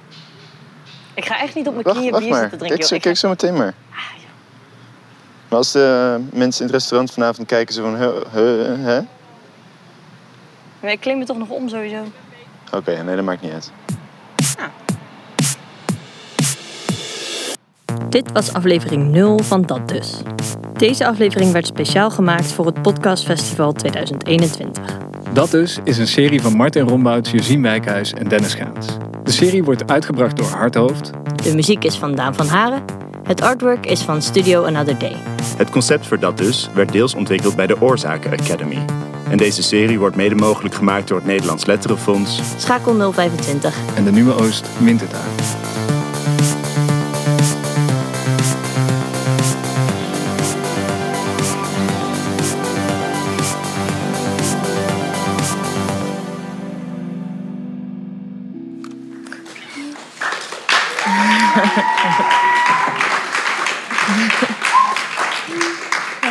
[1.14, 2.40] ik ga echt niet op mijn Wacht, knieën wacht bier maar.
[2.40, 2.78] zitten drinken.
[2.78, 2.98] Kijk, joh.
[2.98, 3.74] Ik kijk zo meteen maar.
[5.52, 7.94] Maar als de mensen in het restaurant vanavond kijken, zo van...
[7.94, 8.84] Hè, hè?
[8.84, 9.04] ga-
[10.80, 11.96] Maar ik me toch nog om sowieso.
[12.72, 13.72] Oké, nee, dat maakt niet uit.
[18.08, 20.16] Dit was aflevering 0 van Dat Dus.
[20.76, 24.98] Deze aflevering werd speciaal gemaakt voor het Podcastfestival 2021.
[25.32, 28.86] Dat dus is een serie van Martin Rombouts, Josien Wijkhuis en Dennis Gaans.
[29.22, 31.10] De serie wordt uitgebracht door Hardhoofd.
[31.44, 32.82] De muziek is van Daan van Haren.
[33.32, 35.16] Het artwork is van Studio Another Day.
[35.56, 38.84] Het concept voor dat dus werd deels ontwikkeld bij de Oorzaken Academy.
[39.30, 43.76] En deze serie wordt mede mogelijk gemaakt door het Nederlands Letterenfonds, Schakel 025.
[43.94, 45.81] En de Nieuwe Oost mint het aan.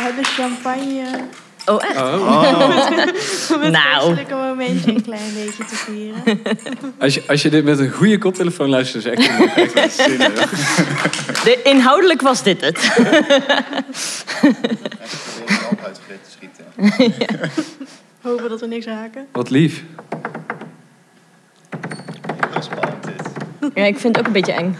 [0.02, 1.04] Hebben champagne.
[1.66, 2.00] Oh, echt?
[3.54, 3.94] Om het Nou.
[3.94, 6.22] feestelijke momentje een klein beetje te vieren.
[6.98, 9.38] Als je, als je dit met een goede koptelefoon luistert, is het echt
[10.08, 10.18] een.
[11.44, 12.78] De, inhoudelijk was dit het.
[15.84, 16.64] uitgereden te schieten.
[18.20, 19.26] Hopen dat we niks haken.
[19.32, 19.82] Wat lief.
[22.50, 23.70] Heel spannend dit.
[23.74, 24.78] Ja, ik vind het ook een beetje eng.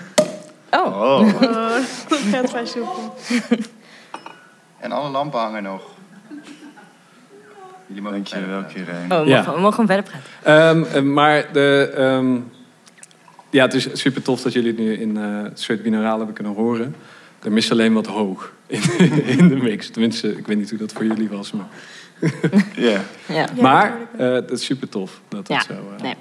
[0.70, 1.42] Oh, Oh.
[1.42, 1.74] Oh,
[2.08, 3.14] dat gaat vrij soepel.
[4.82, 5.82] En alle lampen hangen nog.
[7.86, 9.12] Jullie mogen Dank je wel, Kirijn.
[9.12, 9.36] oh we, Ja.
[9.36, 10.04] mogen, we mogen gewoon verder
[10.42, 10.82] praten.
[10.82, 12.36] Ehm, eh, maar de, ehm,
[13.50, 16.54] ja, het is super tof dat jullie het nu in eh het soort hebben kunnen
[16.54, 16.94] horen.
[17.42, 19.90] Er mist alleen wat hoog in, in de mix.
[19.90, 21.52] Tenminste, ik weet niet hoe dat voor jullie was.
[21.52, 21.66] Maar,
[22.76, 23.00] Ja.
[23.60, 24.26] Maar wel.
[24.26, 25.80] eh, dat is super tof dat dat Ja, zo...
[25.96, 26.14] eh, nee.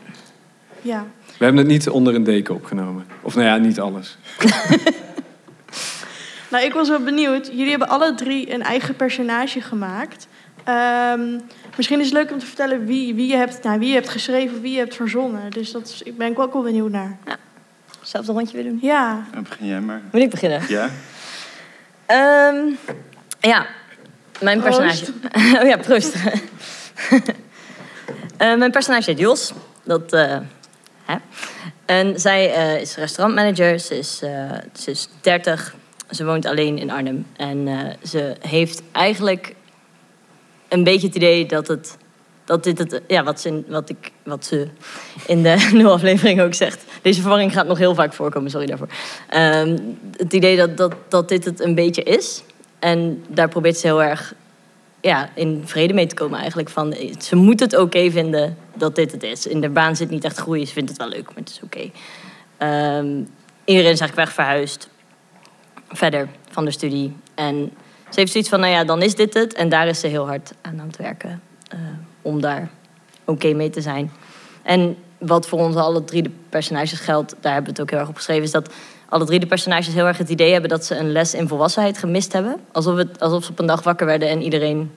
[0.82, 1.06] Ja.
[1.38, 3.06] We hebben het niet onder een deken opgenomen.
[3.22, 4.18] Of nou ja, niet alles.
[6.52, 7.48] Nou, ik was wel benieuwd.
[7.48, 10.28] Jullie hebben alle drie een eigen personage gemaakt.
[10.64, 11.40] Ehm,
[11.76, 14.10] misschien is het leuk om te vertellen wie, wie, je hebt, nou, wie je hebt
[14.10, 15.52] geschreven, wie je hebt verzonnen.
[15.52, 17.18] Dus dat is, ik ben ik ook wel benieuwd naar.
[18.00, 18.80] Hetzelfde rondje weer doen.
[18.82, 20.02] Ja, Dan begin jij maar.
[20.12, 20.62] Moet ik beginnen?
[20.68, 20.90] Ja?
[22.06, 22.58] Ehm,
[23.40, 23.66] ja,
[24.40, 24.78] mijn Proost.
[24.78, 25.60] personage.
[25.62, 26.16] oh ja, proost.
[28.38, 29.54] Eh, mijn personage heet Jos.
[29.84, 30.38] Dat, eh,
[31.06, 31.16] hè?
[31.86, 33.80] En zij eh, is restaurantmanager.
[33.80, 35.76] Ze is, eh, ze is 30.
[36.12, 37.26] Ze woont alleen in Arnhem.
[37.36, 39.56] En eh, ze heeft eigenlijk
[40.68, 41.98] een beetje het idee dat het.
[42.46, 44.68] Dat dit het, ja, wat, ze, in- wat, ik, wat ze
[45.28, 46.84] in de nul aflevering ook zegt.
[47.02, 48.88] Deze verwarring gaat nog heel vaak voorkomen, sorry daarvoor.
[49.30, 49.78] Ehm,
[50.18, 52.44] het idee dat, dat, dat dit het een beetje is.
[52.80, 54.34] En daar probeert ze heel erg
[55.02, 56.70] ja, in vrede mee te komen eigenlijk.
[56.70, 59.48] Van, ze moet het oké vinden dat dit het is.
[59.48, 61.60] In de baan zit niet echt groei, ze vindt het wel leuk, maar het is
[61.64, 61.90] oké.
[62.58, 63.08] Ehm,
[63.66, 64.90] iedereen is eigenlijk weg verhuisd.
[65.92, 67.16] Verder van de studie.
[67.36, 67.72] En
[68.10, 69.54] ze heeft zoiets van, nou ja, dan is dit het.
[69.54, 71.42] En daar is ze heel hard aan aan het werken.
[71.70, 71.80] eh,
[72.22, 72.70] om daar
[73.26, 74.12] oké mee te zijn.
[74.64, 78.00] En wat voor ons alle drie de personages geldt, daar hebben we het ook heel
[78.00, 78.74] erg op geschreven, is dat
[79.10, 81.98] alle drie de personages heel erg het idee hebben dat ze een les in volwassenheid
[81.98, 82.60] gemist hebben.
[82.72, 84.92] Alsof, het, alsof ze op een dag wakker werden en iedereen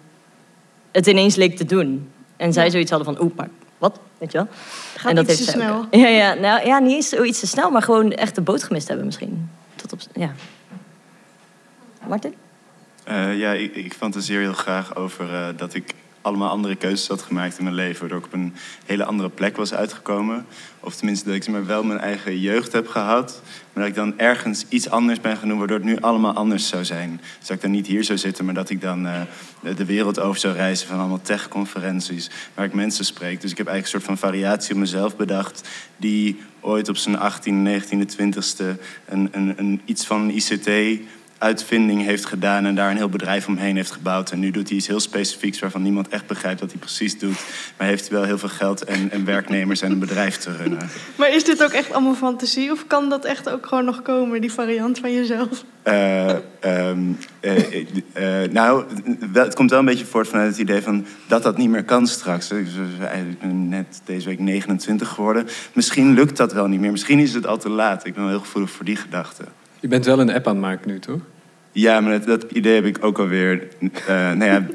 [0.92, 2.10] het ineens leek te doen.
[2.36, 2.70] En zij Ja.
[2.70, 4.00] zoiets hadden van, oeh, maar wat?
[4.18, 4.46] Weet je wel?
[4.96, 5.54] gaat en dat heeft te ook.
[5.62, 5.86] snel.
[6.00, 8.88] Ja, ja, nou, ja, niet eens zoiets te snel, maar gewoon echt de boot gemist
[8.88, 9.50] hebben misschien.
[9.76, 10.32] Tot op, ja.
[12.08, 12.34] Martin?
[13.04, 17.22] Eh, ja, ik, ik fantaseer heel graag over eh, dat ik allemaal andere keuzes had
[17.22, 18.00] gemaakt in mijn leven.
[18.00, 18.54] Waardoor ik op een
[18.86, 20.46] hele andere plek was uitgekomen.
[20.80, 23.42] Of tenminste dat ik maar, wel mijn eigen jeugd heb gehad.
[23.72, 26.84] Maar dat ik dan ergens iets anders ben genoemd waardoor het nu allemaal anders zou
[26.84, 27.20] zijn.
[27.38, 29.20] Dus dat ik dan niet hier zou zitten, maar dat ik dan eh,
[29.76, 32.30] de wereld over zou reizen van allemaal techconferenties.
[32.54, 33.40] Waar ik mensen spreek.
[33.40, 35.68] Dus ik heb eigenlijk een soort van variatie op mezelf bedacht.
[35.96, 40.68] Die ooit op zijn 18e, 19e, 20e een, een, een, iets van ICT
[41.44, 44.30] uitvinding heeft gedaan en daar een heel bedrijf omheen heeft gebouwd.
[44.30, 47.44] En nu doet hij iets heel specifieks waarvan niemand echt begrijpt wat hij precies doet.
[47.78, 50.88] Maar heeft hij wel heel veel geld en, en werknemers en een bedrijf te runnen.
[51.16, 52.70] Maar is dit ook echt allemaal fantasie?
[52.70, 55.64] Of kan dat echt ook gewoon nog komen, die variant van jezelf?
[55.82, 56.30] Eh,
[56.60, 56.98] ehm,
[57.40, 57.74] eh,
[58.12, 58.84] eh, nou,
[59.32, 61.84] wel- het komt wel een beetje voort vanuit het idee van dat dat niet meer
[61.84, 62.50] kan straks.
[62.50, 62.66] Ik
[62.98, 65.46] ben eigenlijk net deze week 29 geworden.
[65.72, 66.90] Misschien lukt dat wel niet meer.
[66.90, 68.06] Misschien is het al te laat.
[68.06, 69.44] Ik ben wel heel gevoelig voor die gedachte.
[69.80, 71.20] Je bent wel een app aan het maken nu, toch?
[71.74, 73.68] Ja, maar dat, idee heb ik ook alweer.
[74.06, 74.66] eh nou ja,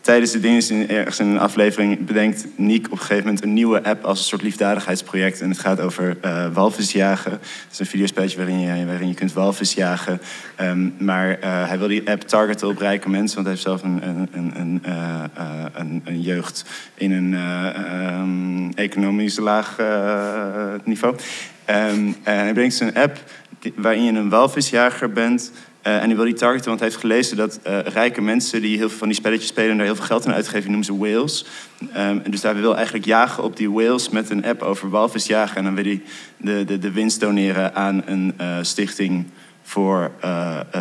[0.00, 3.84] tijdens de dingen ergens in een aflevering bedenkt Niek op een gegeven moment een nieuwe
[3.84, 5.40] app als een soort liefdadigheidsproject.
[5.40, 7.30] En het gaat over uh, walvisjagen.
[7.30, 10.20] Het is een videospelletje waarin je, waarin je kunt walvis jagen.
[10.56, 13.82] Ehm, maar uh, hij wil die app targeten op rijke mensen, want hij heeft zelf
[13.82, 15.24] een, een, een, een, uh,
[15.72, 17.32] een, een jeugd in een
[18.12, 19.76] um, economisch laag
[20.84, 21.14] niveau.
[21.70, 23.18] Um, en hij brengt een app
[23.76, 27.36] waarin je een walvisjager bent uh, en hij wil die targeten, want hij heeft gelezen
[27.36, 30.04] dat uh, rijke mensen die heel veel van die spelletjes spelen en daar heel veel
[30.04, 31.46] geld aan uitgeven, noemen ze whales.
[31.80, 35.56] Um, en dus daar wil eigenlijk jagen op die whales met een app over walvisjagen.
[35.56, 36.02] En dan wil hij
[36.36, 39.26] de, de, de winst doneren aan een uh, stichting
[39.62, 40.10] voor,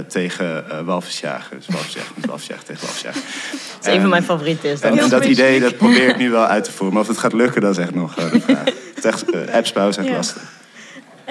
[0.08, 1.58] tegen walvisjagen.
[1.58, 3.22] Dus walvisjagen met walvisjagen tegen walvisjagen.
[3.52, 4.70] Dat is een van mijn favorieten.
[4.70, 4.98] Is dat.
[4.98, 6.94] En, dat idee dat probeer ik nu wel uit te voeren.
[6.94, 8.64] Maar of het gaat lukken, dat is echt nog de vraag.
[8.66, 10.14] Het is echt, appsbouw is echt ja.
[10.14, 10.61] lastig.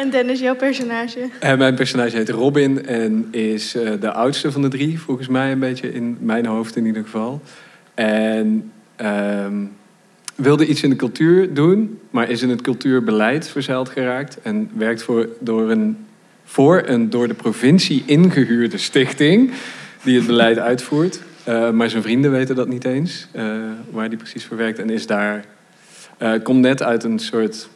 [0.00, 1.28] En Dennis, jouw personage?
[1.40, 5.52] En mijn personage heet Robin en is uh, de oudste van de drie, volgens mij
[5.52, 7.42] een beetje in mijn hoofd in ieder geval.
[7.94, 9.72] En um,
[10.34, 14.38] wilde iets in de cultuur doen, maar is in het cultuurbeleid verzeild geraakt.
[14.42, 15.96] En werkt voor, door een,
[16.44, 19.50] voor een door de provincie ingehuurde stichting
[20.02, 21.20] die het beleid uitvoert.
[21.48, 23.28] Uh, maar zijn vrienden weten dat niet eens,
[23.90, 24.78] waar hij precies voor werkt.
[24.78, 25.44] En is daar,
[26.42, 27.68] komt net uit een soort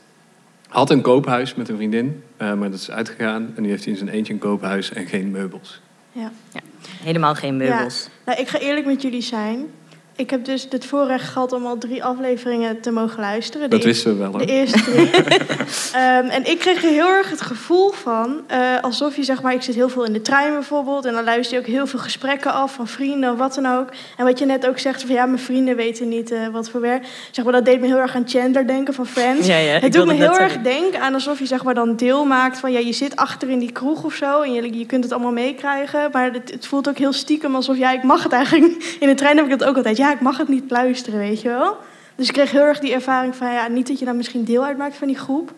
[0.74, 3.52] had een koophuis met een vriendin, uh, maar dat is uitgegaan.
[3.56, 5.80] En nu heeft hij in zijn eentje een koophuis en geen meubels.
[6.12, 6.32] Ja.
[6.52, 6.60] ja.
[7.02, 8.04] Helemaal geen meubels.
[8.04, 8.10] Ja.
[8.24, 9.66] Nou, ik ga eerlijk met jullie zijn.
[10.16, 13.70] Ik heb dus het voorrecht gehad om al drie afleveringen te mogen luisteren.
[13.70, 14.30] De dat wisten we wel.
[14.30, 14.38] Hoor.
[14.38, 15.16] De eerste drie.
[15.16, 19.54] um, en ik kreeg er heel erg het gevoel van, uh, alsof je zeg maar,
[19.54, 21.04] ik zit heel veel in de trein bijvoorbeeld.
[21.04, 23.88] En dan luister je ook heel veel gesprekken af van vrienden of wat dan ook.
[24.16, 26.80] En wat je net ook zegt van ja, mijn vrienden weten niet uh, wat voor
[26.80, 27.06] werk.
[27.30, 29.46] Zeg maar, dat deed me heel erg aan Chandler denken van Friends.
[29.46, 32.24] Ja, ja, het doet me heel erg denken aan alsof je zeg maar dan deel
[32.24, 34.40] maakt van ja, je zit achter in die kroeg of zo.
[34.40, 36.08] En je, je kunt het allemaal meekrijgen.
[36.12, 38.72] Maar het, het voelt ook heel stiekem alsof ja, ik mag het eigenlijk.
[39.00, 39.96] In de trein heb ik dat ook altijd.
[39.96, 41.76] Ja, ik mag het niet luisteren, weet je wel.
[42.14, 44.64] Dus ik kreeg heel erg die ervaring van, ja, niet dat je dan misschien deel
[44.64, 45.52] uitmaakt van die groep.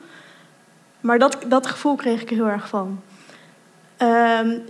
[1.00, 3.00] Maar dat, dat gevoel kreeg ik er heel erg van.
[3.98, 4.64] Um,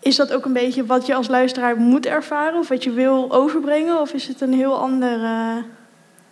[0.00, 2.58] is dat ook een beetje wat je als luisteraar moet ervaren?
[2.58, 4.00] Of wat je wil overbrengen?
[4.00, 5.18] Of is het een heel ander...
[5.20, 5.56] Uh...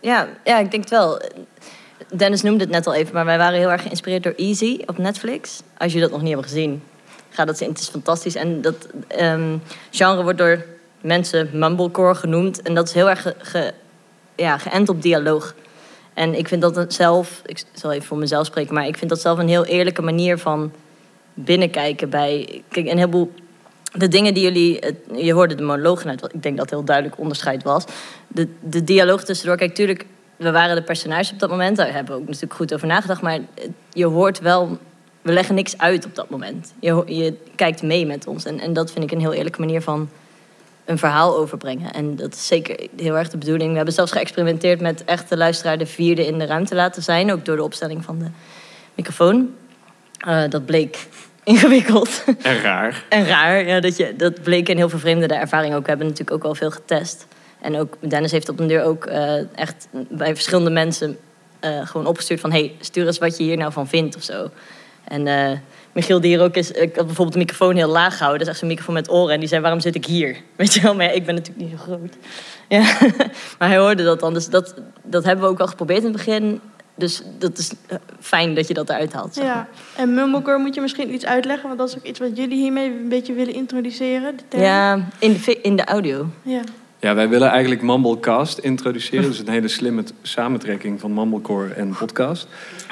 [0.00, 1.20] Ja, ja, ik denk het wel.
[2.16, 4.98] Dennis noemde het net al even, maar wij waren heel erg geïnspireerd door Easy op
[4.98, 5.62] Netflix.
[5.78, 6.82] Als je dat nog niet hebben gezien,
[7.28, 7.68] ga dat zien.
[7.68, 8.34] Het is fantastisch.
[8.34, 8.88] En dat
[9.20, 10.64] um, genre wordt door
[11.04, 12.62] mensen mumblecore genoemd.
[12.62, 13.34] En dat is heel erg
[14.36, 15.54] ja, geënt op dialoog.
[16.14, 19.20] En ik vind dat zelf, ik zal even voor mezelf spreken, maar ik vind dat
[19.20, 20.72] zelf een heel eerlijke manier van
[21.34, 22.62] binnenkijken bij.
[22.68, 23.32] Kijk, een heleboel.
[23.92, 24.80] De dingen die jullie.
[25.14, 27.84] Je hoorde de monologen uit, ik denk dat heel duidelijk onderscheid was.
[28.28, 29.56] De, de dialoog tussendoor.
[29.56, 31.76] Kijk, tuurlijk, we waren de personages op dat moment.
[31.76, 33.22] Daar hebben we ook natuurlijk goed over nagedacht.
[33.22, 33.38] Maar
[33.92, 34.78] je hoort wel.
[35.22, 36.74] We leggen niks uit op dat moment.
[36.78, 38.44] Je, je kijkt mee met ons.
[38.44, 40.08] En, en dat vind ik een heel eerlijke manier van
[40.84, 41.92] een verhaal overbrengen.
[41.92, 43.70] En dat is zeker heel erg de bedoeling.
[43.70, 47.32] We hebben zelfs geëxperimenteerd met echt de luisteraar de vierde in de ruimte laten zijn.
[47.32, 48.26] Ook door de opstelling van de
[48.94, 49.54] microfoon.
[50.28, 51.06] Uh, dat bleek
[51.44, 52.24] ingewikkeld.
[52.42, 53.04] En raar.
[53.08, 53.80] en raar, ja.
[53.80, 55.82] Dat, je, dat bleek een heel vervreemdende ervaring ook.
[55.82, 57.26] We hebben natuurlijk ook wel veel getest.
[57.60, 61.18] En ook Dennis heeft op een deur ook uh, echt bij verschillende mensen
[61.60, 62.52] uh, gewoon opgestuurd van...
[62.52, 64.50] hey, stuur eens wat je hier nou van vindt of zo.
[65.04, 65.26] En
[65.94, 68.38] Michiel die hier ook is, ik had bijvoorbeeld de microfoon heel laag gehouden.
[68.38, 69.34] Dat is echt zo'n microfoon met oren.
[69.34, 70.36] En die zei, waarom zit ik hier?
[70.56, 72.16] Weet je wel, maar ja, ik ben natuurlijk niet zo groot.
[72.68, 72.80] Ja.
[73.58, 74.34] maar hij hoorde dat dan.
[74.34, 76.60] Dus dat, dat hebben we ook al geprobeerd in het begin.
[76.94, 79.34] Dus dat is eh, fijn dat je dat eruit haalt.
[79.34, 79.54] Zeg maar.
[79.54, 82.58] Ja, en Mumblecore moet je misschien iets uitleggen, want dat is ook iets wat jullie
[82.58, 84.38] hiermee een beetje willen introduceren.
[84.50, 86.26] Ja, in de, in de audio.
[86.42, 86.60] Ja.
[87.04, 89.24] Ja, wij willen eigenlijk Mumblecast introduceren.
[89.24, 92.48] Dus een hele slimme samentrekking van Mumblecore en podcast.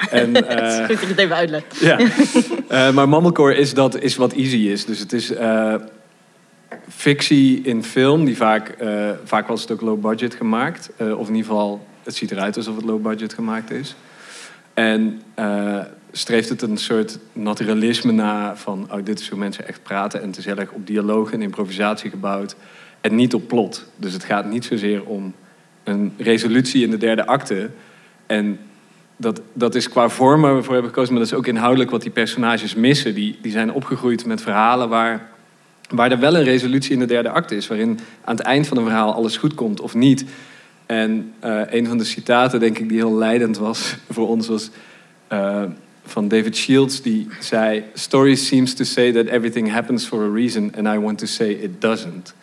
[0.09, 1.79] En, uh, dat is goed dat je het even uitlegt.
[1.79, 1.99] Ja.
[1.99, 4.85] uh, maar Mumblecore is, dat, is wat easy is.
[4.85, 5.75] Dus het is uh,
[6.89, 8.75] fictie in film, die vaak,
[9.23, 10.89] vaak was het ook low budget gemaakt.
[10.97, 13.95] of in ieder geval, het ziet eruit alsof het low budget gemaakt is.
[14.73, 15.21] En
[16.11, 18.87] streeft het een soort naturalisme na van...
[18.91, 20.21] oh, dit is hoe mensen echt praten.
[20.21, 22.55] En het is heel erg op dialoog en improvisatie gebouwd
[23.03, 23.85] en niet op plot.
[23.95, 25.33] Dus het gaat niet zozeer om
[25.83, 27.69] een resolutie in de derde acte.
[28.25, 28.59] En
[29.17, 31.91] dat, dat is qua vorm waar we voor hebben gekozen, maar dat is ook inhoudelijk
[31.91, 33.13] wat die personages missen.
[33.13, 35.29] Die, die zijn opgegroeid met verhalen waar,
[35.89, 38.77] waar er wel een resolutie in de derde acte is, waarin aan het eind van
[38.77, 40.25] een verhaal alles goed komt of niet.
[40.85, 44.69] En uh, een van de citaten, denk ik, die heel leidend was voor ons, was
[45.33, 45.63] uh,
[46.05, 50.71] van David Shields, die zei: Story seems to say that everything happens for a reason,
[50.77, 52.33] and I want to say it doesn't.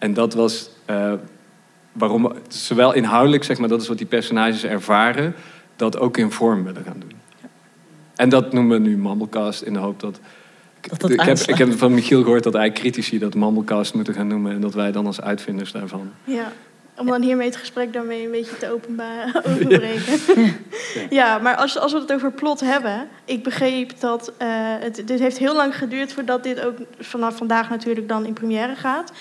[0.00, 1.12] En dat was uh,
[1.92, 5.34] waarom, zowel inhoudelijk, zeg maar, dat is wat die personages ervaren,
[5.76, 7.12] dat ook in vorm willen gaan doen.
[8.16, 10.20] En dat noemen we nu Mumblecast in de hoop dat.
[10.98, 14.26] dat ik, heb, ik heb van Michiel gehoord dat hij critici dat Mumblecast moeten gaan
[14.26, 16.10] noemen en dat wij dan als uitvinders daarvan.
[16.24, 16.52] Ja.
[16.96, 20.18] Om dan hiermee het gesprek daarmee een beetje te openbaar, openbreken.
[20.94, 21.06] Ja.
[21.10, 23.08] ja, maar als, als we het over plot hebben...
[23.24, 24.46] Ik begreep dat uh,
[24.80, 25.02] het...
[25.06, 29.12] Dit heeft heel lang geduurd voordat dit ook vanaf vandaag natuurlijk dan in première gaat.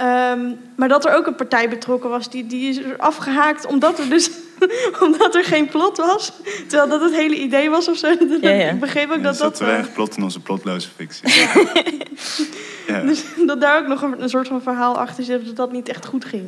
[0.00, 4.08] Um, maar dat er ook een partij betrokken was, die, die is afgehaakt omdat er
[4.08, 4.30] dus
[5.08, 6.32] omdat er geen plot was.
[6.68, 8.08] Terwijl dat het hele idee was of zo.
[8.40, 8.70] Ja, ja.
[8.70, 9.60] Ik begreep ook ja, dat dat...
[9.60, 9.94] Er weinig uh...
[9.94, 11.28] plot in onze plotloze fictie.
[12.86, 13.00] Ja.
[13.00, 15.88] Dus dat daar ook nog een, een, soort van verhaal achter zit, dat dat niet
[15.88, 16.44] echt goed ging.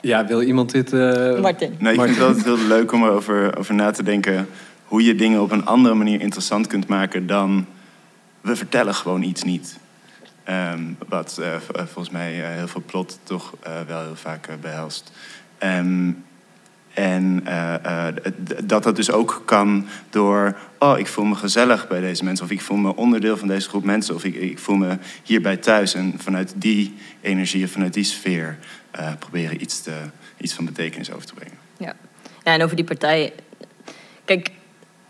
[0.00, 0.92] Ja, wil iemand dit...
[0.92, 1.40] Uh...
[1.40, 1.76] Martin.
[1.78, 2.14] Nee, ik Martin.
[2.14, 4.48] vind het altijd heel leuk om erover over na te denken...
[4.84, 7.66] hoe je dingen op een andere manier interessant kunt maken dan...
[8.40, 9.78] we vertellen gewoon iets niet.
[10.48, 13.54] Um, wat uh, volgens mij uh, heel veel plot toch
[13.86, 15.12] wel heel vaak behelst.
[15.58, 16.24] Um,
[16.94, 17.44] en
[18.64, 22.50] dat dat dus ook kan door, oh, ik voel me gezellig bij deze mensen, of
[22.50, 25.94] ik voel me onderdeel van deze groep mensen, of ik, ik voel me hierbij thuis.
[25.94, 28.58] En vanuit die energie, vanuit die sfeer,
[29.18, 29.94] proberen iets, te,
[30.36, 31.58] iets van betekenis over te brengen.
[31.76, 31.94] Ja.
[32.42, 33.32] ja, en over die partij.
[34.24, 34.50] Kijk,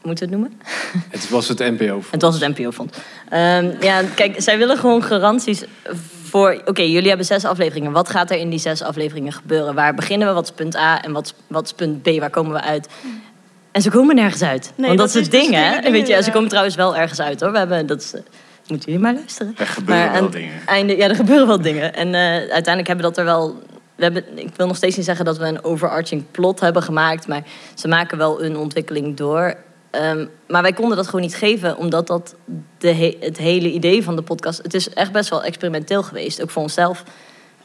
[0.02, 0.60] moeten we het noemen?
[1.08, 2.10] Het was het NPO-fonds.
[2.10, 2.98] Het was het NPO-fonds.
[3.32, 5.64] Um, ja, kijk, zij willen gewoon garanties
[6.22, 6.62] voor...
[6.64, 7.92] Oké, jullie hebben zes afleveringen.
[7.92, 9.74] Wat gaat er in die zes afleveringen gebeuren?
[9.74, 10.34] Waar beginnen we?
[10.34, 11.02] Wat is punt A?
[11.02, 12.08] En wat, wat is punt B?
[12.18, 12.88] Waar komen we uit?
[13.72, 14.72] En ze komen nergens uit.
[14.74, 15.90] Nee, Want dat, dat is het ding, hè?
[15.90, 17.52] Weet je, ze komen trouwens wel ergens uit, hoor.
[17.52, 17.86] We hebben...
[17.86, 18.12] Dat is,
[18.66, 19.54] moeten jullie maar luisteren.
[19.58, 20.52] Er gebeuren maar, wel dingen.
[20.66, 21.94] Einde, ja, er gebeuren wel dingen.
[21.94, 23.62] En uh, uiteindelijk hebben we dat er wel
[23.94, 27.26] we hebben, ik wil nog steeds niet zeggen dat we een overarching plot hebben gemaakt,
[27.26, 27.42] maar
[27.74, 29.56] ze maken wel een ontwikkeling door.
[30.00, 32.35] Um, maar wij konden dat gewoon niet geven, omdat dat
[32.78, 34.62] de he het hele idee van de podcast...
[34.62, 37.05] Het is echt best wel experimenteel geweest, ook voor onszelf.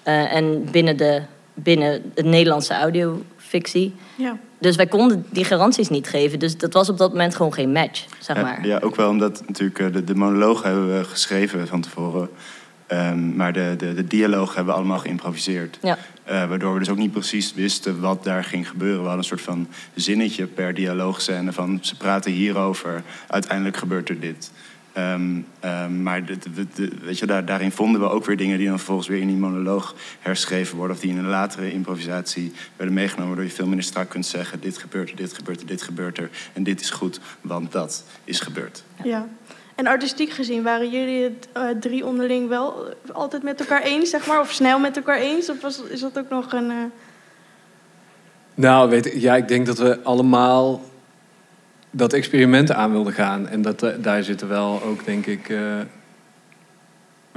[0.05, 1.21] Uh, en binnen de,
[1.53, 3.95] binnen de Nederlandse audiofictie.
[4.15, 4.37] Ja.
[4.59, 6.39] Dus wij konden die garanties niet geven.
[6.39, 8.59] Dus dat was op dat moment gewoon geen match, zeg maar.
[8.61, 12.29] Ja, ja ook wel omdat natuurlijk de, de monoloog hebben we geschreven van tevoren.
[12.91, 15.77] Um, maar de, de, de dialoog hebben we allemaal geïmproviseerd.
[15.81, 15.97] Ja.
[16.29, 18.97] Uh, waardoor we dus ook niet precies wisten wat daar ging gebeuren.
[18.97, 24.19] We hadden een soort van zinnetje per dialoogscène van ze praten hierover, uiteindelijk gebeurt er
[24.19, 24.51] dit.
[24.97, 28.57] Um, um, maar de, de, de, weet je, daar, daarin vonden we ook weer dingen
[28.57, 30.95] die dan vervolgens weer in die monoloog herschreven worden.
[30.95, 33.27] Of die in een latere improvisatie werden meegenomen.
[33.27, 36.17] Waardoor je veel minder strak kunt zeggen: dit gebeurt er, dit gebeurt er, dit gebeurt
[36.17, 36.29] er.
[36.53, 38.83] En dit is goed, want dat is gebeurd.
[39.03, 39.27] Ja.
[39.77, 44.27] En artistiek gezien, waren jullie het uh, drie onderling wel altijd met elkaar eens, zeg
[44.27, 44.39] maar?
[44.39, 45.49] Of snel met elkaar eens?
[45.49, 46.69] Of was, is dat ook nog een...
[46.69, 46.75] Uh...
[48.53, 50.81] Nou, weet ja, ik denk dat we allemaal
[51.91, 53.47] dat experiment aan wilden gaan.
[53.47, 55.53] En dat, uh, daar zitten wel ook, denk ik,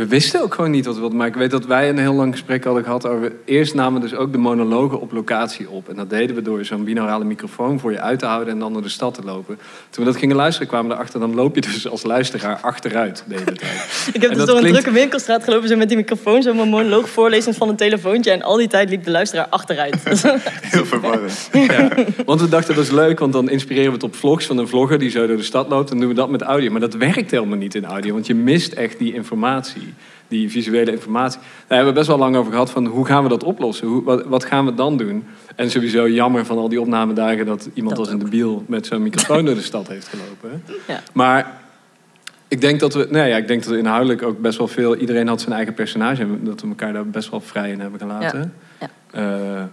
[0.00, 1.18] we wisten ook gewoon niet wat we wilden.
[1.18, 3.32] Maar ik weet dat wij een heel lang gesprek hadden gehad over...
[3.44, 5.88] Eerst namen we dus ook de monologen op locatie op.
[5.88, 8.52] En dat deden we door zo'n binaurale microfoon voor je uit te houden...
[8.52, 9.58] en dan door de stad te lopen.
[9.90, 11.20] Toen we dat gingen luisteren kwamen we erachter...
[11.20, 13.70] dan loop je dus als luisteraar achteruit de hele tijd.
[14.12, 15.68] ik heb dus door een drukke winkelstraat gelopen...
[15.68, 18.30] zo met die microfoon, zo mijn monoloog voorlezen van een telefoontje...
[18.30, 20.02] en al die tijd liep de luisteraar achteruit.
[20.74, 21.48] heel verwarrend.
[21.52, 21.88] Ja,
[22.24, 24.46] want we dachten dat is leuk, want dan inspireren we het op vlogs...
[24.46, 25.90] van een vlogger die zo door de stad loopt.
[25.90, 26.70] En doen we dat met audio.
[26.70, 29.89] Maar dat werkt helemaal niet in audio, want je mist echt die informatie
[30.30, 31.40] die visuele informatie.
[31.40, 33.86] Daar hebben we best wel lang over gehad van hoe gaan we dat oplossen?
[33.86, 35.24] Hoe, wat, wat, gaan we dan doen?
[35.56, 39.44] En sowieso jammer van al die opnamedagen dat iemand als een debiel met zo'n microfoon
[39.46, 40.62] door de stad heeft gelopen.
[40.86, 41.02] Ja.
[41.12, 41.60] Maar
[42.48, 44.96] ik denk dat we, nee, ja, ik denk dat we inhoudelijk ook best wel veel.
[44.96, 48.00] Iedereen had zijn eigen personage en dat we elkaar daar best wel vrij in hebben
[48.00, 48.54] gelaten.
[48.80, 48.90] Ja.
[49.12, 49.58] ja.
[49.58, 49.64] Uh,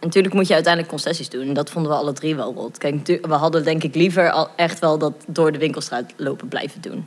[0.00, 1.48] natuurlijk moet je uiteindelijk concessies doen.
[1.48, 2.78] En dat vonden we alle drie wel rot.
[2.78, 6.80] Kijk, we hadden denk ik liever al echt wel dat door de winkelstraat lopen blijven
[6.80, 7.06] doen.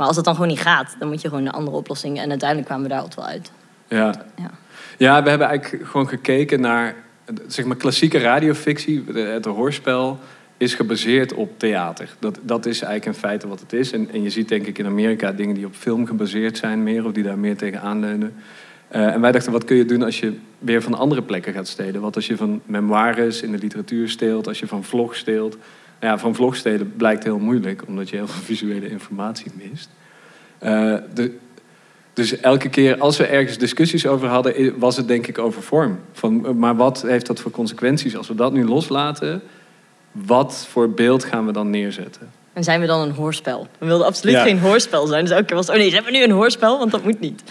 [0.00, 2.18] Maar als het dan gewoon niet gaat, dan moet je gewoon een andere oplossing.
[2.18, 3.52] En uiteindelijk kwamen we daar altijd wel uit.
[3.88, 4.24] Ja.
[4.36, 4.50] ja.
[4.98, 6.94] Ja, we hebben eigenlijk gewoon gekeken naar
[7.46, 9.04] zeg maar klassieke radiofictie.
[9.12, 10.18] Het hoorspel
[10.56, 12.08] is gebaseerd op theater.
[12.18, 13.92] Dat, dat is eigenlijk in feite wat het is.
[13.92, 17.04] En, en je ziet denk ik in Amerika dingen die op film gebaseerd zijn meer...
[17.04, 18.34] of die daar meer tegen aanleunen.
[18.92, 21.68] Uh, en wij dachten, wat kun je doen als je weer van andere plekken gaat
[21.68, 22.00] stelen?
[22.00, 25.56] Wat als je van memoires in de literatuur steelt, als je van vlog steelt
[26.00, 29.90] ja, van vlogsteden blijkt heel moeilijk, omdat je heel veel visuele informatie mist.
[30.62, 31.36] Uh, de,
[32.12, 35.98] dus elke keer als we ergens discussies over hadden, was het denk ik over vorm.
[36.12, 39.42] Van, maar wat heeft dat voor consequenties als we dat nu loslaten?
[40.12, 42.30] Wat voor beeld gaan we dan neerzetten?
[42.52, 43.68] En zijn we dan een hoorspel?
[43.78, 45.24] We wilden absoluut geen hoorspel zijn.
[45.24, 46.78] Dus elke keer was oh nee, zijn we nu een hoorspel?
[46.78, 47.42] Want dat moet niet.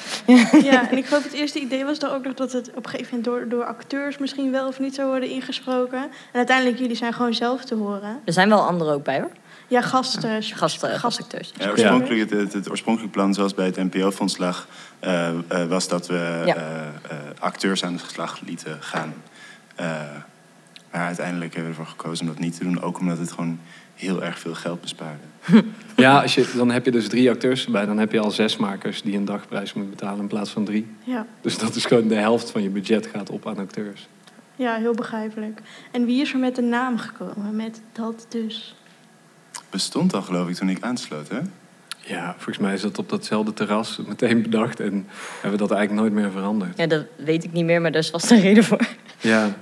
[0.64, 2.90] Ja, en ik geloof het eerste idee was dan ook nog dat het op een
[2.90, 6.02] gegeven moment door, door acteurs misschien wel of niet zou worden ingesproken.
[6.02, 8.20] En uiteindelijk, jullie zijn gewoon zelf te horen.
[8.26, 9.32] Er zijn wel anderen ook bij hoor.
[9.68, 10.30] Ja, gasten.
[10.30, 11.52] Ja, gast, uh, gastacteurs.
[11.58, 14.68] Ja, oorspronkelijk, het, het, het, oorspronkelijke plan zoals bij het NPO-fonds lag...
[15.04, 16.56] Uh, uh, was dat we ja.
[17.40, 19.14] acteurs aan de slag lieten gaan
[20.92, 22.82] Maar uiteindelijk hebben we ervoor gekozen om dat niet te doen.
[22.82, 23.60] Ook omdat het gewoon
[24.00, 25.24] heel erg veel geld bespaarde.
[25.96, 27.86] Ja, als je, dan heb je dus drie acteurs erbij.
[27.86, 30.88] Dan heb je al zes makers die een dagprijs moeten betalen in plaats van drie.
[31.04, 31.26] Ja.
[31.42, 34.08] Dus dat is gewoon de helft van je budget gaat op aan acteurs.
[34.56, 35.62] ja, heel begrijpelijk.
[35.92, 37.56] En wie is er met de naam gekomen?
[37.56, 38.76] Met dat dus.
[39.70, 41.40] Bestond al geloof ik toen ik aansloot, hè?
[41.98, 44.80] Ja, volgens mij is dat op datzelfde terras meteen bedacht.
[44.80, 46.78] En hebben we dat eigenlijk nooit meer veranderd.
[46.78, 48.88] Ja, dat weet ik niet meer, maar daar is vast een reden voor.
[49.20, 49.56] Ja.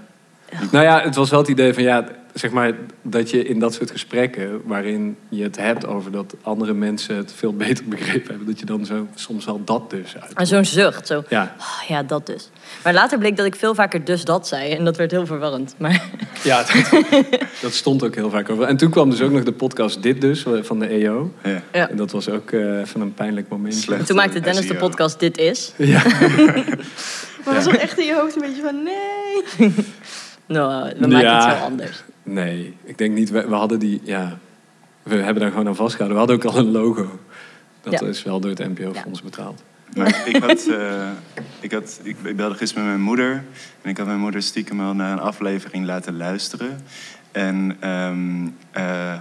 [0.71, 2.07] Nou ja, het was wel het idee van ja,
[2.39, 6.73] zeg maar dat je in dat soort gesprekken waarin je het hebt over dat andere
[6.73, 10.33] mensen het veel beter begrepen hebben, dat je dan zo soms wel dat dus uit.
[10.33, 11.23] En zo'n zucht, zo.
[11.29, 12.49] Ja, "Oh, ja, dat dus.
[12.83, 14.71] Maar later bleek dat ik veel vaker dus dat zei.
[14.71, 15.75] En dat werd heel verwarrend.
[15.77, 16.03] Maar
[16.43, 16.71] ja dat,
[17.61, 18.63] dat stond ook heel vaak over.
[18.63, 21.31] En toen kwam dus ook nog de podcast Dit Dus van de EO.
[21.43, 21.61] Ja.
[21.71, 21.89] ja.
[21.89, 23.73] En dat was ook eh, even een pijnlijk moment.
[23.73, 24.05] Slecht.
[24.05, 24.79] toen maakte Dennis de SEO.
[24.79, 25.73] podcast Dit Is.
[25.77, 26.01] Ja.
[27.45, 27.71] Maar was Ja.
[27.71, 29.73] toch echt in je hoofd een beetje van nee?
[30.47, 31.47] Nou, we maken Ja.
[31.49, 32.03] het zo anders.
[32.23, 33.29] Nee, ik denk niet.
[33.29, 34.37] We, we hadden die, ja,
[35.03, 36.21] we hebben daar gewoon aan vastgehouden.
[36.21, 37.19] We hadden ook al een logo.
[37.81, 38.07] Dat Ja.
[38.07, 39.63] is wel door het NPO-fonds betaald.
[39.95, 41.09] Maar ik, had, eh,
[41.59, 43.43] ik, had, ik, ik belde gisteren met mijn moeder.
[43.81, 46.83] En ik had mijn moeder stiekem al naar een aflevering laten luisteren.
[47.31, 49.13] En ehm, eh,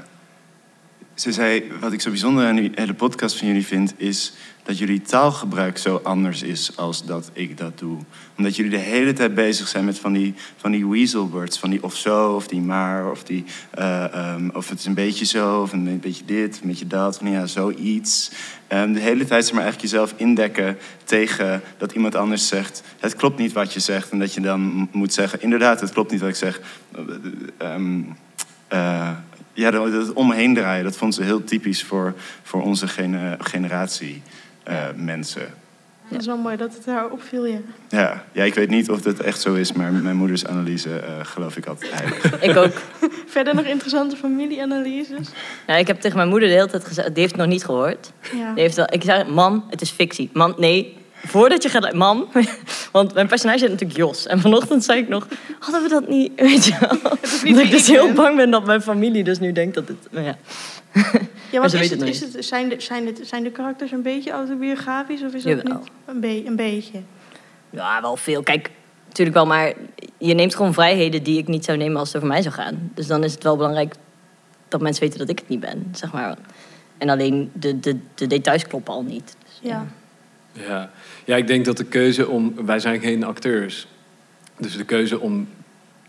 [1.17, 3.95] ze zei, wat ik zo bijzonder aan hele podcast van jullie vind...
[3.97, 7.99] is dat jullie taalgebruik zo anders is als dat ik dat doe.
[8.37, 11.59] Omdat jullie de hele tijd bezig zijn met van die, van die weasel words.
[11.59, 14.95] Van die of zo, of die maar, of, die, eh, ehm, of het is een
[14.95, 17.19] beetje zo, of een beetje dit, een beetje dat.
[17.19, 18.31] Van ja, zoiets.
[18.67, 22.83] Ehm, de hele tijd maar eigenlijk jezelf indekken tegen dat iemand anders zegt...
[23.01, 24.11] het klopt niet wat je zegt.
[24.11, 26.61] En dat je dan moet zeggen, inderdaad, het klopt niet wat ik zeg.
[27.59, 28.03] Ehm,
[28.69, 29.11] eh,
[29.57, 34.23] ja, dat dat omheen draaien, dat vond ze heel typisch voor, voor onze gene- generatie
[34.63, 35.55] eh, mensen.
[36.09, 37.59] Dat is wel mooi dat het haar opviel, ja.
[37.89, 41.13] Ja, ja, ik weet niet of dat echt zo is, maar mijn moeders analyse eh,
[41.23, 42.41] geloof ik altijd heilig.
[42.43, 42.73] Ik ook.
[43.37, 45.29] Verder nog interessante familieanalyses.
[45.67, 47.09] Nou, ik heb tegen mijn moeder de hele tijd gezegd...
[47.09, 48.13] Die heeft het nog niet gehoord.
[48.37, 48.53] Ja.
[48.53, 50.31] Die heeft wel, ik zei, mam, het is fictie.
[50.33, 50.97] Mam, nee,
[51.27, 51.93] voordat je gaat...
[51.93, 52.29] Mam,
[52.93, 54.27] want mijn personage heet natuurlijk Jos.
[54.27, 55.27] En vanochtend zei ik nog,
[55.59, 56.33] hadden we dat niet...
[56.41, 56.99] Weet je wel?
[57.55, 59.97] Dat ik dus heel bang ben dat mijn familie dus nu denkt dat het...
[60.11, 60.37] Nou ja.
[61.51, 63.91] Ja, Maar want ze is het, is het, zijn, de, zijn, het, zijn de karakters
[63.93, 65.79] een beetje autobiografisch of is het Jawel.
[65.79, 65.91] niet?
[66.07, 66.99] Een, be- een beetje.
[67.71, 68.43] ja, wel veel.
[68.43, 68.71] Kijk,
[69.07, 69.73] natuurlijk wel, maar
[70.19, 72.91] je neemt gewoon vrijheden die ik niet zou nemen als het over mij zou gaan.
[72.95, 73.95] Dus dan is het wel belangrijk
[74.69, 76.37] dat mensen weten dat ik het niet ben, zeg maar.
[76.99, 79.37] En alleen de, de, de details kloppen al niet.
[79.45, 79.87] Dus, Ja.
[80.53, 80.63] Ja.
[80.63, 80.91] ja,
[81.35, 82.67] ik denk dat de keuze om...
[82.67, 83.87] Wij zijn geen acteurs.
[84.59, 85.49] Dus de keuze om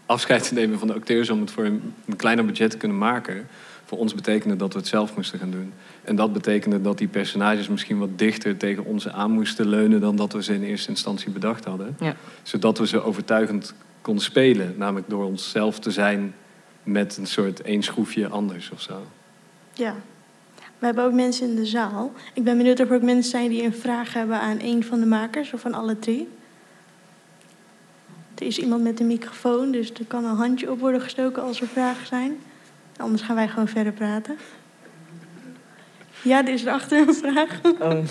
[0.05, 1.30] afscheid te nemen van de acteurs...
[1.30, 3.47] om het voor een, een kleiner budget te kunnen maken...
[3.86, 5.74] voor ons betekende dat we het zelf moesten gaan doen.
[6.03, 10.01] En dat betekende dat die personages misschien wat dichter tegen ons aan moesten leunen...
[10.01, 11.95] dan dat we ze in eerste instantie bedacht hadden.
[11.99, 12.15] Ja.
[12.43, 14.74] Zodat we ze overtuigend konden spelen.
[14.78, 16.34] Namelijk door onszelf te zijn
[16.84, 19.05] met een soort één schroefje anders of zo.
[19.74, 19.95] ja.
[20.80, 22.11] We hebben ook mensen in de zaal.
[22.34, 24.99] Ik ben benieuwd of er ook mensen zijn die een vraag hebben aan een van
[24.99, 26.28] de makers of aan alle drie.
[28.36, 31.61] Er is iemand met een microfoon, dus er kan een handje op worden gestoken als
[31.61, 32.38] er vragen zijn.
[32.97, 34.38] Anders gaan wij gewoon verder praten.
[36.21, 37.59] Ja, er is erachter een vraag.
[37.80, 38.03] Oh.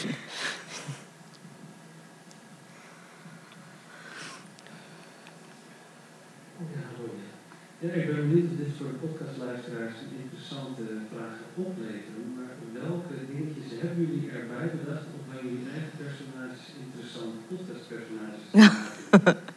[7.86, 10.82] Ja, ik ben benieuwd of dit soort podcastluisteraars interessante
[11.12, 12.26] vragen opleveren.
[12.36, 18.56] Maar welke dingetjes hebben jullie erbij bedacht om van jullie eigen personages interessante podcastpersonages te
[18.60, 19.36] maken?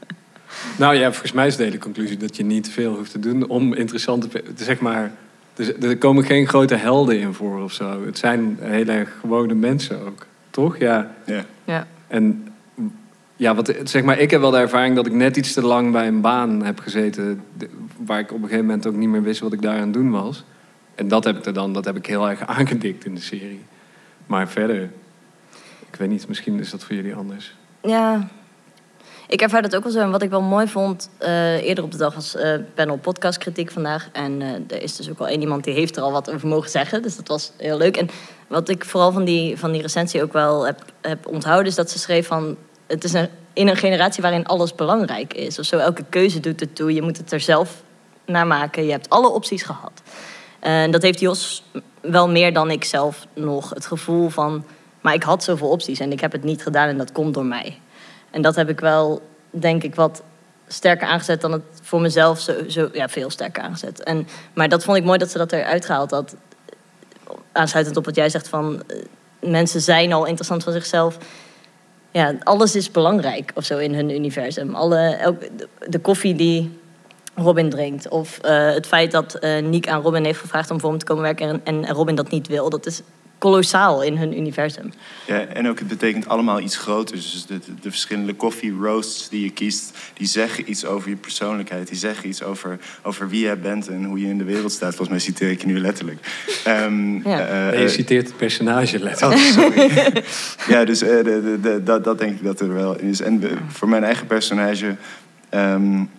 [0.78, 3.48] Nou ja, volgens mij is de hele conclusie dat je niet veel hoeft te doen
[3.48, 4.44] om interessante...
[4.56, 5.12] Zeg maar,
[5.56, 8.06] er er komen geen grote helden in voor of zo.
[8.06, 10.78] Het zijn hele gewone mensen ook, toch?
[10.78, 11.16] Ja.
[11.26, 11.46] Ja.
[11.64, 11.88] Ja.
[12.08, 12.48] En
[13.40, 15.92] ja, wat, zeg maar, ik heb wel de ervaring dat ik net iets te lang
[15.92, 17.44] bij een baan heb gezeten...
[18.06, 19.94] waar ik op een gegeven moment ook niet meer wist wat ik daar aan het
[19.94, 20.44] doen was.
[20.96, 23.62] En dat heb ik er dan, dat heb ik heel erg aangedikt in de serie.
[24.26, 24.92] Maar verder,
[25.92, 27.56] ik weet niet, misschien is dat voor jullie anders.
[27.82, 28.28] Ja,
[29.28, 30.00] ik ervaar dat ook wel zo.
[30.00, 33.72] En wat ik wel mooi vond, eh, eerder op de dag was eh, panel podcastkritiek
[33.72, 34.10] vandaag.
[34.12, 36.48] En eh, er is dus ook wel één iemand die heeft er al wat over
[36.48, 37.02] mogen zeggen.
[37.02, 37.98] Dus dat was heel leuk.
[37.98, 38.10] En
[38.48, 41.68] wat ik vooral van die, van die recensie ook wel heb, heb onthouden...
[41.68, 42.58] is dat ze schreef van...
[42.90, 45.60] Het is een, in een generatie waarin alles belangrijk is.
[45.60, 46.94] Of zo, elke keuze doet het toe.
[46.94, 47.84] Je moet het er zelf
[48.26, 48.86] naar maken.
[48.86, 50.02] Je hebt alle opties gehad.
[50.60, 51.64] En dat heeft Jos
[52.02, 53.70] wel meer dan ik zelf nog.
[53.70, 54.66] Het gevoel van...
[55.02, 57.46] Maar ik had zoveel opties en ik heb het niet gedaan en dat komt door
[57.46, 57.80] mij.
[58.32, 60.24] En dat heb ik wel, denk ik, wat
[60.68, 64.04] sterker aangezet dan het voor mezelf zo, zo ja, veel sterker aangezet.
[64.04, 66.36] En, maar dat vond ik mooi dat ze dat eruit gehaald had.
[67.52, 68.98] Aansluitend op wat jij zegt van eh,
[69.40, 71.18] mensen zijn al interessant van zichzelf.
[72.12, 74.76] Ja, alles is belangrijk of zo in hun universum.
[74.76, 75.42] Alle, elk,
[75.88, 76.80] de, koffie die
[77.36, 78.10] Robin drinkt.
[78.10, 81.06] Of uh, het feit dat uh, Niek aan Robin heeft gevraagd om voor hem te
[81.06, 82.70] komen werken en, en Robin dat niet wil.
[82.70, 83.02] Dat is
[83.40, 84.92] kolossaal in hun universum.
[85.26, 87.32] Ja, en ook het betekent allemaal iets groters.
[87.32, 91.88] Dus de, de, verschillende coffee roasts die je kiest, die zeggen iets over je persoonlijkheid.
[91.88, 94.96] Die zeggen iets over, over wie jij bent en hoe je in de wereld staat.
[94.96, 96.20] Volgens mij citeer ik je nu letterlijk.
[96.68, 97.72] Um, ja.
[97.72, 99.42] Uh, je citeert het personage letterlijk.
[99.42, 100.24] Oh, sorry.
[100.74, 103.22] ja, dus de, de, dat, dat denk ik dat er wel is.
[103.22, 104.96] En voor mijn eigen personage...
[105.54, 106.10] Um,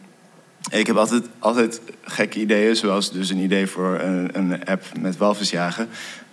[0.71, 5.17] ik heb altijd, altijd gekke ideeën, zoals dus een idee voor een, een app met
[5.17, 5.89] walvisjagen.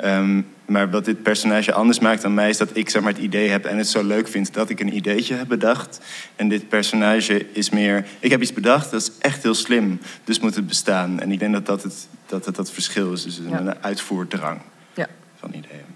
[0.05, 3.21] Um, maar wat dit personage anders maakt dan mij is dat ik zeg maar, het
[3.21, 5.99] idee heb en het zo leuk vind dat ik een ideetje heb bedacht.
[6.35, 10.39] En dit personage is meer, ik heb iets bedacht, dat is echt heel slim, dus
[10.39, 11.19] moet het bestaan.
[11.19, 14.61] En ik denk dat dat het, dat, het, dat verschil is, dus een, een uitvoerdrang
[14.93, 15.07] ja.
[15.35, 15.95] van ideeën.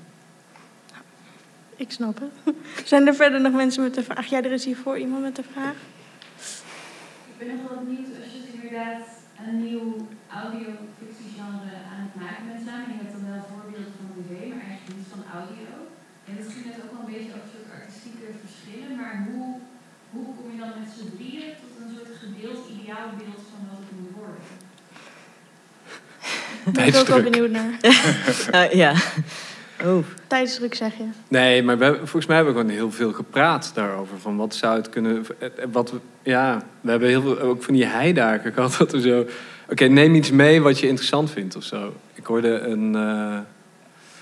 [1.76, 2.56] Ik snap het.
[2.88, 4.26] Zijn er verder nog mensen met een vraag?
[4.26, 5.76] Ja, er is hier voor iemand met een vraag.
[7.42, 9.04] Ik ben nog wel benieuwd als je het inderdaad
[9.46, 9.89] een nieuw
[10.42, 12.92] audio-fictiegenre aan het maken bent samen.
[12.94, 15.70] Je hebt dan wel voorbeelden van tv, maar eigenlijk niet van audio.
[16.28, 19.48] En het ging net ook wel een beetje over soort artistieke verschillen, maar hoe,
[20.14, 23.94] hoe kom je dan met z'n drieën tot een soort gedeeld ideaalbeeld van wat het
[23.98, 24.46] moet worden?
[26.64, 27.72] Daar ben ik ook wel benieuwd naar.
[28.58, 28.92] uh, ja.
[29.86, 30.06] Oh.
[30.28, 31.04] Tijdsdruk zeg je.
[31.28, 34.20] Nee, maar we, volgens mij hebben we gewoon heel veel gepraat daarover.
[34.20, 35.26] Van wat zou het kunnen.
[35.72, 37.40] Wat ja, we hebben heel veel.
[37.40, 39.26] Ook van die heidaken gehad dat we zo.
[39.70, 41.94] Oké, neem iets mee wat je interessant vindt of zo.
[42.14, 42.94] Ik hoorde een.
[42.94, 43.40] Uh,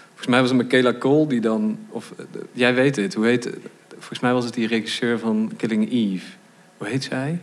[0.08, 1.80] volgens mij was het Michaela Cole die dan.
[1.90, 3.50] Of, uh, jij weet het, hoe heet.
[3.90, 6.26] Volgens mij was het die regisseur van Killing Eve.
[6.78, 7.40] Hoe heet zij?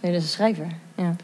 [0.00, 0.66] Nee, dat is een schrijver.
[0.94, 1.16] Ja.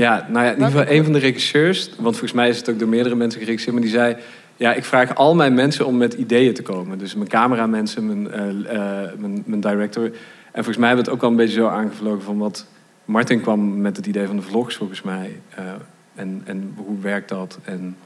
[0.00, 2.70] Ja, nou ja, in ieder geval een van de regisseurs, want volgens mij is het
[2.70, 4.16] ook door meerdere mensen geregisseerd, maar die zei:
[4.56, 6.98] Ja, ik vraag al mijn mensen om met ideeën te komen.
[6.98, 8.80] Dus mijn cameramensen, mijn, uh, uh,
[9.18, 10.04] mijn, mijn director.
[10.04, 12.66] En volgens mij hebben we het ook al een beetje zo aangevlogen van wat.
[13.04, 15.40] Martin kwam met het idee van de vlogs, volgens mij.
[15.58, 15.64] Uh,
[16.14, 17.58] en, en hoe werkt dat?
[17.64, 17.96] En,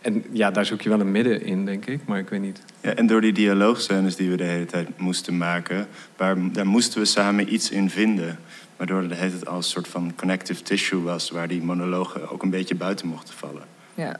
[0.00, 2.62] en ja, daar zoek je wel een midden in, denk ik, maar ik weet niet.
[2.80, 5.86] Ja, en door die dialoogscènes die we de hele tijd moesten maken,
[6.16, 8.38] waar, daar moesten we samen iets in vinden.
[8.76, 12.50] Waardoor het het als een soort van connective tissue was, waar die monologen ook een
[12.50, 13.62] beetje buiten mochten vallen.
[13.94, 14.16] Ja,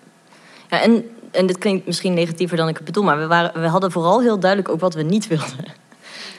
[0.69, 3.69] ja en, en dit klinkt misschien negatiever dan ik het bedoel, maar we, waren, we
[3.69, 5.65] hadden vooral heel duidelijk ook wat we niet wilden.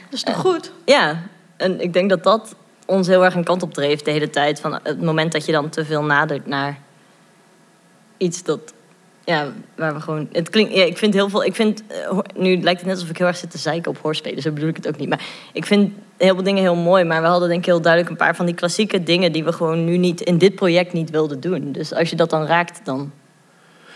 [0.09, 0.71] Dat is toch goed?
[0.85, 1.23] Ja,
[1.57, 2.55] en ik denk dat dat
[2.85, 4.59] ons heel erg een kant op dreef de hele tijd.
[4.59, 6.79] Van het moment dat je dan te veel nadert naar
[8.17, 8.73] iets dat
[9.27, 10.27] ja, waar we gewoon.
[10.31, 10.73] Het klinkt.
[10.73, 11.43] Ja, ik vind heel veel.
[11.43, 11.83] Ik vind.
[12.35, 14.41] nu lijkt het net alsof ik heel erg zit te zeiken op hoorspelen.
[14.41, 15.09] Zo bedoel ik het ook niet.
[15.09, 17.03] Maar ik vind heel veel dingen heel mooi.
[17.03, 19.53] Maar we hadden denk ik heel duidelijk een paar van die klassieke dingen die we
[19.53, 21.71] gewoon nu niet in dit project niet wilden doen.
[21.71, 23.11] Dus als je dat dan raakt, dan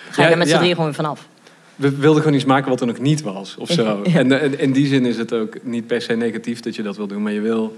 [0.10, 0.60] ga je ja, er met z'n ja.
[0.60, 1.28] drieën gewoon vanaf.
[1.76, 4.02] We wilden gewoon iets maken wat er nog niet was, of zo.
[4.14, 6.98] En, en in die zin is het ook niet per se negatief dat je dat
[6.98, 7.78] wil doen, maar je wil.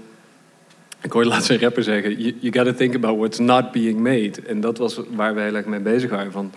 [1.02, 4.32] Ik hoorde laatst een rapper zeggen: You, you gotta think about what's not being made.
[4.46, 6.32] En dat was waar we heel erg mee bezig waren.
[6.32, 6.52] Van,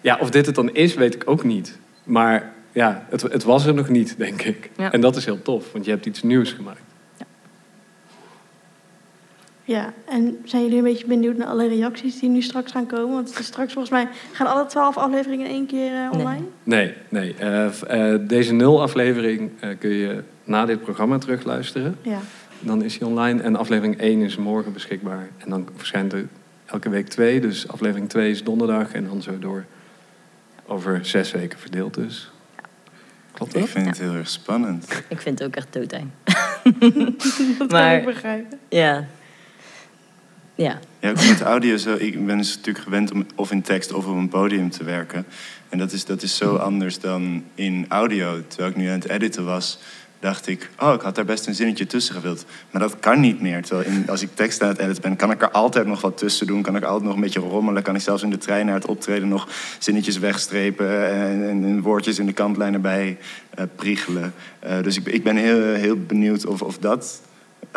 [0.00, 1.78] ja, of dit het dan is, weet ik ook niet.
[2.04, 4.70] Maar ja, het, het was er nog niet, denk ik.
[4.76, 4.92] Ja.
[4.92, 6.80] En dat is heel tof, want je hebt iets nieuws gemaakt.
[7.16, 7.26] Ja.
[9.64, 13.14] ja, en zijn jullie een beetje benieuwd naar alle reacties die nu straks gaan komen?
[13.14, 16.44] Want het is straks volgens mij gaan alle twaalf afleveringen in één keer uh, online?
[16.62, 17.34] Nee, nee.
[17.40, 17.66] nee.
[17.90, 21.96] Uh, uh, deze nul aflevering kun je na dit programma terugluisteren.
[22.02, 22.18] Ja.
[22.60, 25.28] Dan is hij online en aflevering 1 is morgen beschikbaar.
[25.38, 26.26] En dan verschijnt er
[26.64, 27.40] elke week twee.
[27.40, 29.64] Dus aflevering 2 is donderdag en dan zo door
[30.68, 32.30] over zes weken verdeeld dus.
[33.32, 33.62] Klopt dat?
[33.62, 35.02] Ik vind het heel erg spannend.
[35.08, 36.10] Ik vind het ook echt doodeng.
[37.58, 38.58] dat maar, kan ik begrijpen.
[38.68, 39.06] Ja.
[40.54, 40.78] Ja.
[41.00, 41.94] Ja, ook met audio zo.
[41.94, 45.26] Ik ben dus natuurlijk gewend om of in tekst of op een podium te werken.
[45.68, 48.42] En dat is, dat is zo anders dan in audio.
[48.46, 49.78] Terwijl ik nu aan het editen was,
[50.20, 52.44] dacht ik, oh, ik had daar best een zinnetje tussen gewild.
[52.70, 53.62] Maar dat kan niet meer.
[53.62, 56.18] Terwijl in, als ik tekst aan het editen ben, kan ik er altijd nog wat
[56.18, 56.62] tussen doen.
[56.62, 57.82] Kan ik altijd nog een beetje rommelen.
[57.82, 59.48] Kan ik zelfs in de trein naar het optreden nog
[59.78, 61.10] zinnetjes wegstrepen.
[61.10, 63.18] En, en, woordjes in de kantlijn erbij
[63.58, 64.34] uh, priegelen.
[64.66, 67.20] Uh, dus ik, ik ben heel, heel benieuwd of, of dat...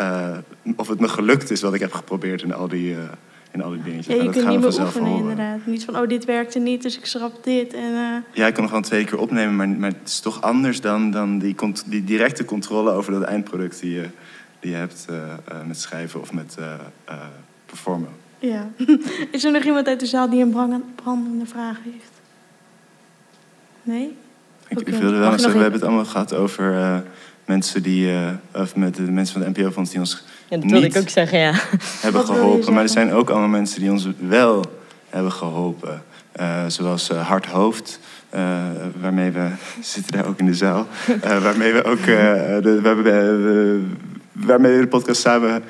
[0.00, 0.36] Uh,
[0.76, 2.96] of het me gelukt is wat ik heb geprobeerd in al die
[3.52, 4.16] en al die dingetjes.
[4.16, 5.20] Ja, je kunt niet meer oefenen horen.
[5.20, 5.66] inderdaad.
[5.66, 7.74] Niet van, oh, dit werkte niet, dus ik schrap dit.
[7.74, 8.16] En, uh...
[8.32, 11.10] Ja, ik kan nog wel twee keer opnemen, maar, maar het is toch anders dan,
[11.10, 14.08] dan die, die directe controle over dat eindproduct die je,
[14.60, 16.56] die je hebt uh, uh, met schrijven of met
[17.66, 18.08] performen.
[18.38, 18.70] Ja.
[19.30, 22.12] is er nog iemand uit de zaal die een brandende vraag heeft?
[23.82, 24.16] Nee?
[24.68, 24.94] Ik, okay.
[24.94, 27.02] ik wilde wel zeggen, we hebben het allemaal gehad over
[27.44, 28.10] mensen die,
[28.52, 31.38] of met de mensen van de NPO-fonds die ons ja, dat wilde ik ook zeggen,
[31.38, 31.52] ja.
[32.00, 32.72] hebben geholpen.
[32.72, 34.64] Maar er zijn ook allemaal mensen die ons wel
[35.08, 36.02] hebben geholpen.
[36.40, 38.00] Uh, zoals uh, Hart Hoofd,
[39.00, 39.48] waarmee we
[39.80, 40.86] zitten daar ook in de zaal.
[41.20, 43.82] waarmee we ook, de, we, hebben, we,
[44.32, 45.62] waarmee we de podcast samen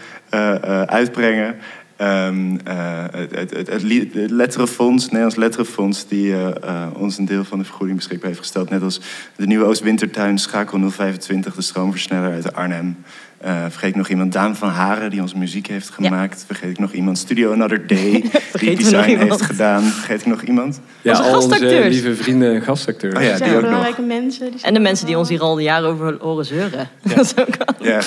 [0.87, 1.57] uitbrengen.
[1.99, 3.83] Um, het, het, het, het,
[4.31, 6.35] Letterenfonds, het Nederlands Letterenfonds, die
[6.95, 8.71] ons een deel van de vergoeding beschikbaar heeft gesteld.
[8.71, 9.01] Net als
[9.37, 12.97] de nieuwe Oost-Wintertuin Schakel 025, de stroomversneller uit Arnhem.
[13.45, 16.45] Uh, vergeet nog iemand, Daan van Haren, die onze muziek heeft gemaakt.
[16.47, 18.11] Vergeet ik nog iemand, Studio Another Day,
[18.61, 19.83] die design heeft gedaan.
[19.83, 20.81] Vergeet ik nog iemand?
[21.01, 23.15] Ja, onze al onze lieve vrienden en gastacteurs.
[23.15, 24.09] Oh ja, die ook belangrijke nog.
[24.09, 24.51] mensen.
[24.51, 26.89] Die en de mensen die ons hier al jaren over horen zeuren.
[27.03, 27.15] Ja.
[27.15, 27.87] Dat is ook al.
[27.87, 28.01] Ja.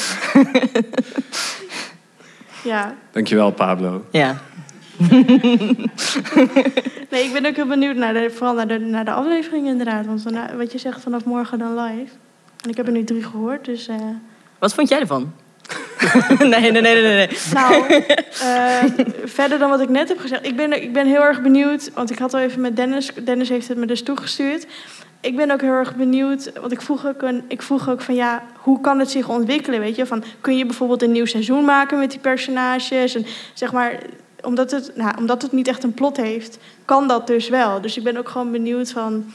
[2.71, 2.95] ja.
[3.11, 4.05] Dankjewel, Pablo.
[4.11, 4.37] Ja.
[7.09, 10.05] nee, ik ben ook heel benieuwd naar de, vooral naar de, naar de aflevering inderdaad.
[10.05, 10.23] Want
[10.57, 12.11] wat je zegt vanaf morgen dan live.
[12.63, 13.87] En ik heb er nu drie gehoord, dus...
[13.87, 13.95] Uh,
[14.65, 15.33] wat vond jij ervan?
[16.39, 17.29] nee, nee, nee, nee, nee.
[17.53, 18.03] Nou,
[18.43, 18.83] uh,
[19.23, 20.45] verder dan wat ik net heb gezegd.
[20.45, 23.11] Ik ben, ik ben heel erg benieuwd, want ik had al even met Dennis...
[23.23, 24.65] Dennis heeft het me dus toegestuurd.
[25.21, 28.15] Ik ben ook heel erg benieuwd, want ik vroeg ook, een, ik vroeg ook van
[28.15, 30.05] ja, hoe kan het zich ontwikkelen, weet je?
[30.05, 33.15] Van, kun je bijvoorbeeld een nieuw seizoen maken met die personages?
[33.15, 33.99] En zeg maar,
[34.41, 37.81] omdat het, nou, omdat het niet echt een plot heeft, kan dat dus wel.
[37.81, 39.33] Dus ik ben ook gewoon benieuwd van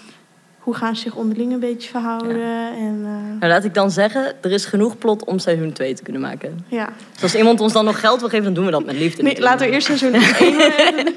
[0.70, 2.40] hoe gaan ze zich onderling een beetje verhouden.
[2.76, 3.38] En, uh...
[3.38, 6.64] nou, laat ik dan zeggen, er is genoeg plot om seizoen 2 te kunnen maken.
[6.68, 6.92] Ja.
[7.12, 9.22] Dus als iemand ons dan nog geld wil geven, dan doen we dat met liefde.
[9.22, 11.14] Nee, laten we eerst seizoen 1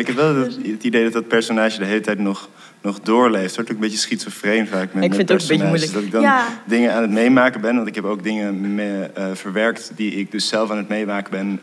[0.00, 2.48] ik heb wel het, het, idee dat dat personage de hele tijd nog,
[2.82, 3.46] nog doorleeft.
[3.46, 5.92] Het wordt ook een beetje schizofreen vaak met Ik vind het ook een beetje moeilijk.
[5.92, 6.32] Dat ik dan
[6.66, 7.76] dingen aan het meemaken ben.
[7.76, 11.30] Want ik heb ook dingen mee, uh, verwerkt die ik dus zelf aan het meemaken
[11.30, 11.60] ben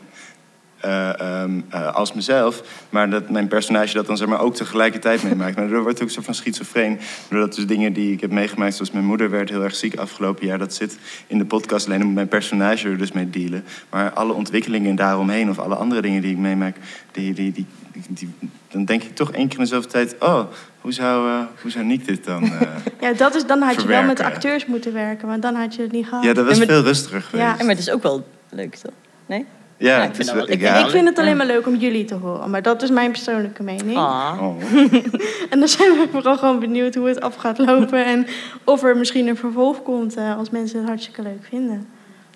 [0.84, 2.62] uh, um, uh, als mezelf.
[2.90, 5.56] Maar dat mijn personage dat dan zeg maar, ook tegelijkertijd meemaakt.
[5.56, 6.98] Maar dat wordt ook zo van schizofreen.
[7.28, 10.46] Doordat dus dingen die ik heb meegemaakt, zoals mijn moeder werd heel erg ziek afgelopen
[10.46, 10.58] jaar.
[10.58, 13.64] Dat zit in de podcast alleen om mijn personage er dus mee dealen.
[13.90, 16.76] Maar alle ontwikkelingen daaromheen of alle andere dingen die ik meemaak,
[17.12, 17.66] die, die, die,
[18.08, 18.30] die
[18.68, 20.40] dan denk ik toch één keer in dezelfde tijd: oh,
[20.80, 22.44] hoe zou, uh, hoe zou Nick dit dan.
[22.44, 22.60] Uh,
[23.00, 25.82] ja, dat is, dan had je wel met acteurs moeten werken, want dan had je
[25.82, 26.24] het niet gehad.
[26.24, 27.46] Ja, dat was veel rustiger geweest.
[27.46, 28.92] Ja, maar het is ook wel leuk, toch?
[29.26, 29.46] Nee?
[29.78, 32.50] Ja, ik, vind, ik, ik, vind het alleen maar leuk om jullie te horen.
[32.50, 33.96] Maar dat is mijn persoonlijke mening.
[33.96, 34.38] Ah.
[34.40, 34.62] Oh.
[35.50, 38.04] en dan zijn we vooral gewoon benieuwd hoe het af gaat lopen.
[38.04, 38.26] en
[38.64, 41.88] of er misschien een vervolg komt uh, als mensen het hartstikke leuk vinden.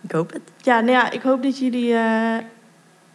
[0.03, 0.43] Ik hoop het.
[0.57, 1.93] Ja, nou ja, ik hoop dat jullie...
[1.93, 2.36] Uh,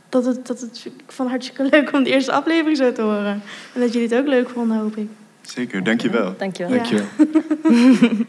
[0.10, 3.02] dat het, dat het, ik vond het hartstikke leuk om de eerste aflevering zo te
[3.02, 3.42] horen.
[3.74, 5.10] En dat jullie het ook leuk vonden, hoop ik.
[5.42, 6.34] Zeker, dankjewel.
[6.38, 6.74] Dankjewel.
[6.74, 6.78] Ja.
[6.78, 7.06] dankjewel.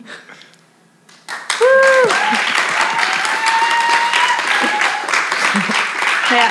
[6.31, 6.49] ja.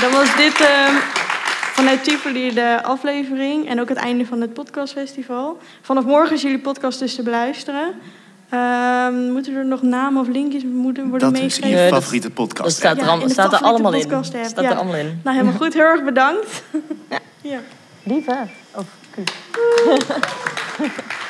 [0.00, 0.88] Dan was dit uh,
[1.72, 5.58] vanuit Tivoli de aflevering en ook het einde van het podcastfestival.
[5.82, 7.94] Vanaf morgen is jullie podcast dus te beluisteren.
[8.54, 11.70] Uh, moeten er nog namen of linkjes moeten worden meegegeven?
[11.70, 12.62] Dat is je favoriete podcast.
[12.62, 14.24] Dat staat er, ja, staat er allemaal in.
[14.24, 15.20] Staat er allemaal in.
[15.24, 15.74] Nou, helemaal goed.
[15.74, 16.62] Heel erg bedankt.
[17.08, 17.18] Ja.
[17.40, 17.58] ja.
[18.02, 18.26] Lief,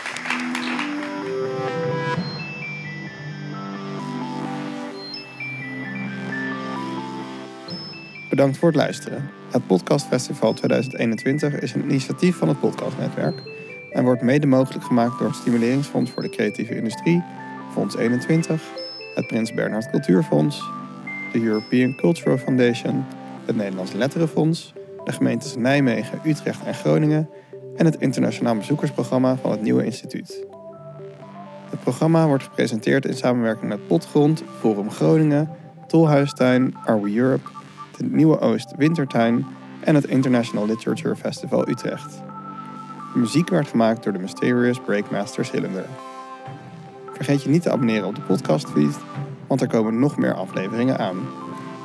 [8.33, 9.31] Bedankt voor het luisteren.
[9.51, 13.43] Het Podcastfestival 2021 is een initiatief van het Podcastnetwerk
[13.91, 17.23] en wordt mede mogelijk gemaakt door het Stimuleringsfonds voor de Creatieve Industrie,
[17.73, 18.63] Fonds 21,
[19.15, 20.63] het Prins Bernhard Cultuurfonds,
[21.33, 23.05] de European Cultural Foundation,
[23.45, 24.73] het Nederlands Letterenfonds,
[25.05, 27.29] de gemeentes Nijmegen, Utrecht en Groningen
[27.77, 30.47] en het internationaal bezoekersprogramma van het Nieuwe Instituut.
[31.71, 35.49] Het programma wordt gepresenteerd in samenwerking met Potgrond, Forum Groningen,
[35.87, 37.61] Tolhuistuin, Are We Europe
[37.97, 39.47] de Nieuwe Oost Wintertuin
[39.81, 42.23] en het International Literature Festival Utrecht.
[43.13, 45.85] De muziek werd gemaakt door de Mysterious Breakmaster Cylinder.
[47.13, 48.99] Vergeet je niet te abonneren op de podcastfeed,
[49.47, 51.17] want er komen nog meer afleveringen aan.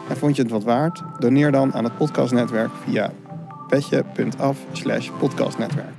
[0.09, 1.01] En vond je het wat waard?
[1.19, 3.11] Doneer dan aan het podcastnetwerk via
[3.67, 4.57] petje.af
[5.19, 5.93] podcastnetwerk.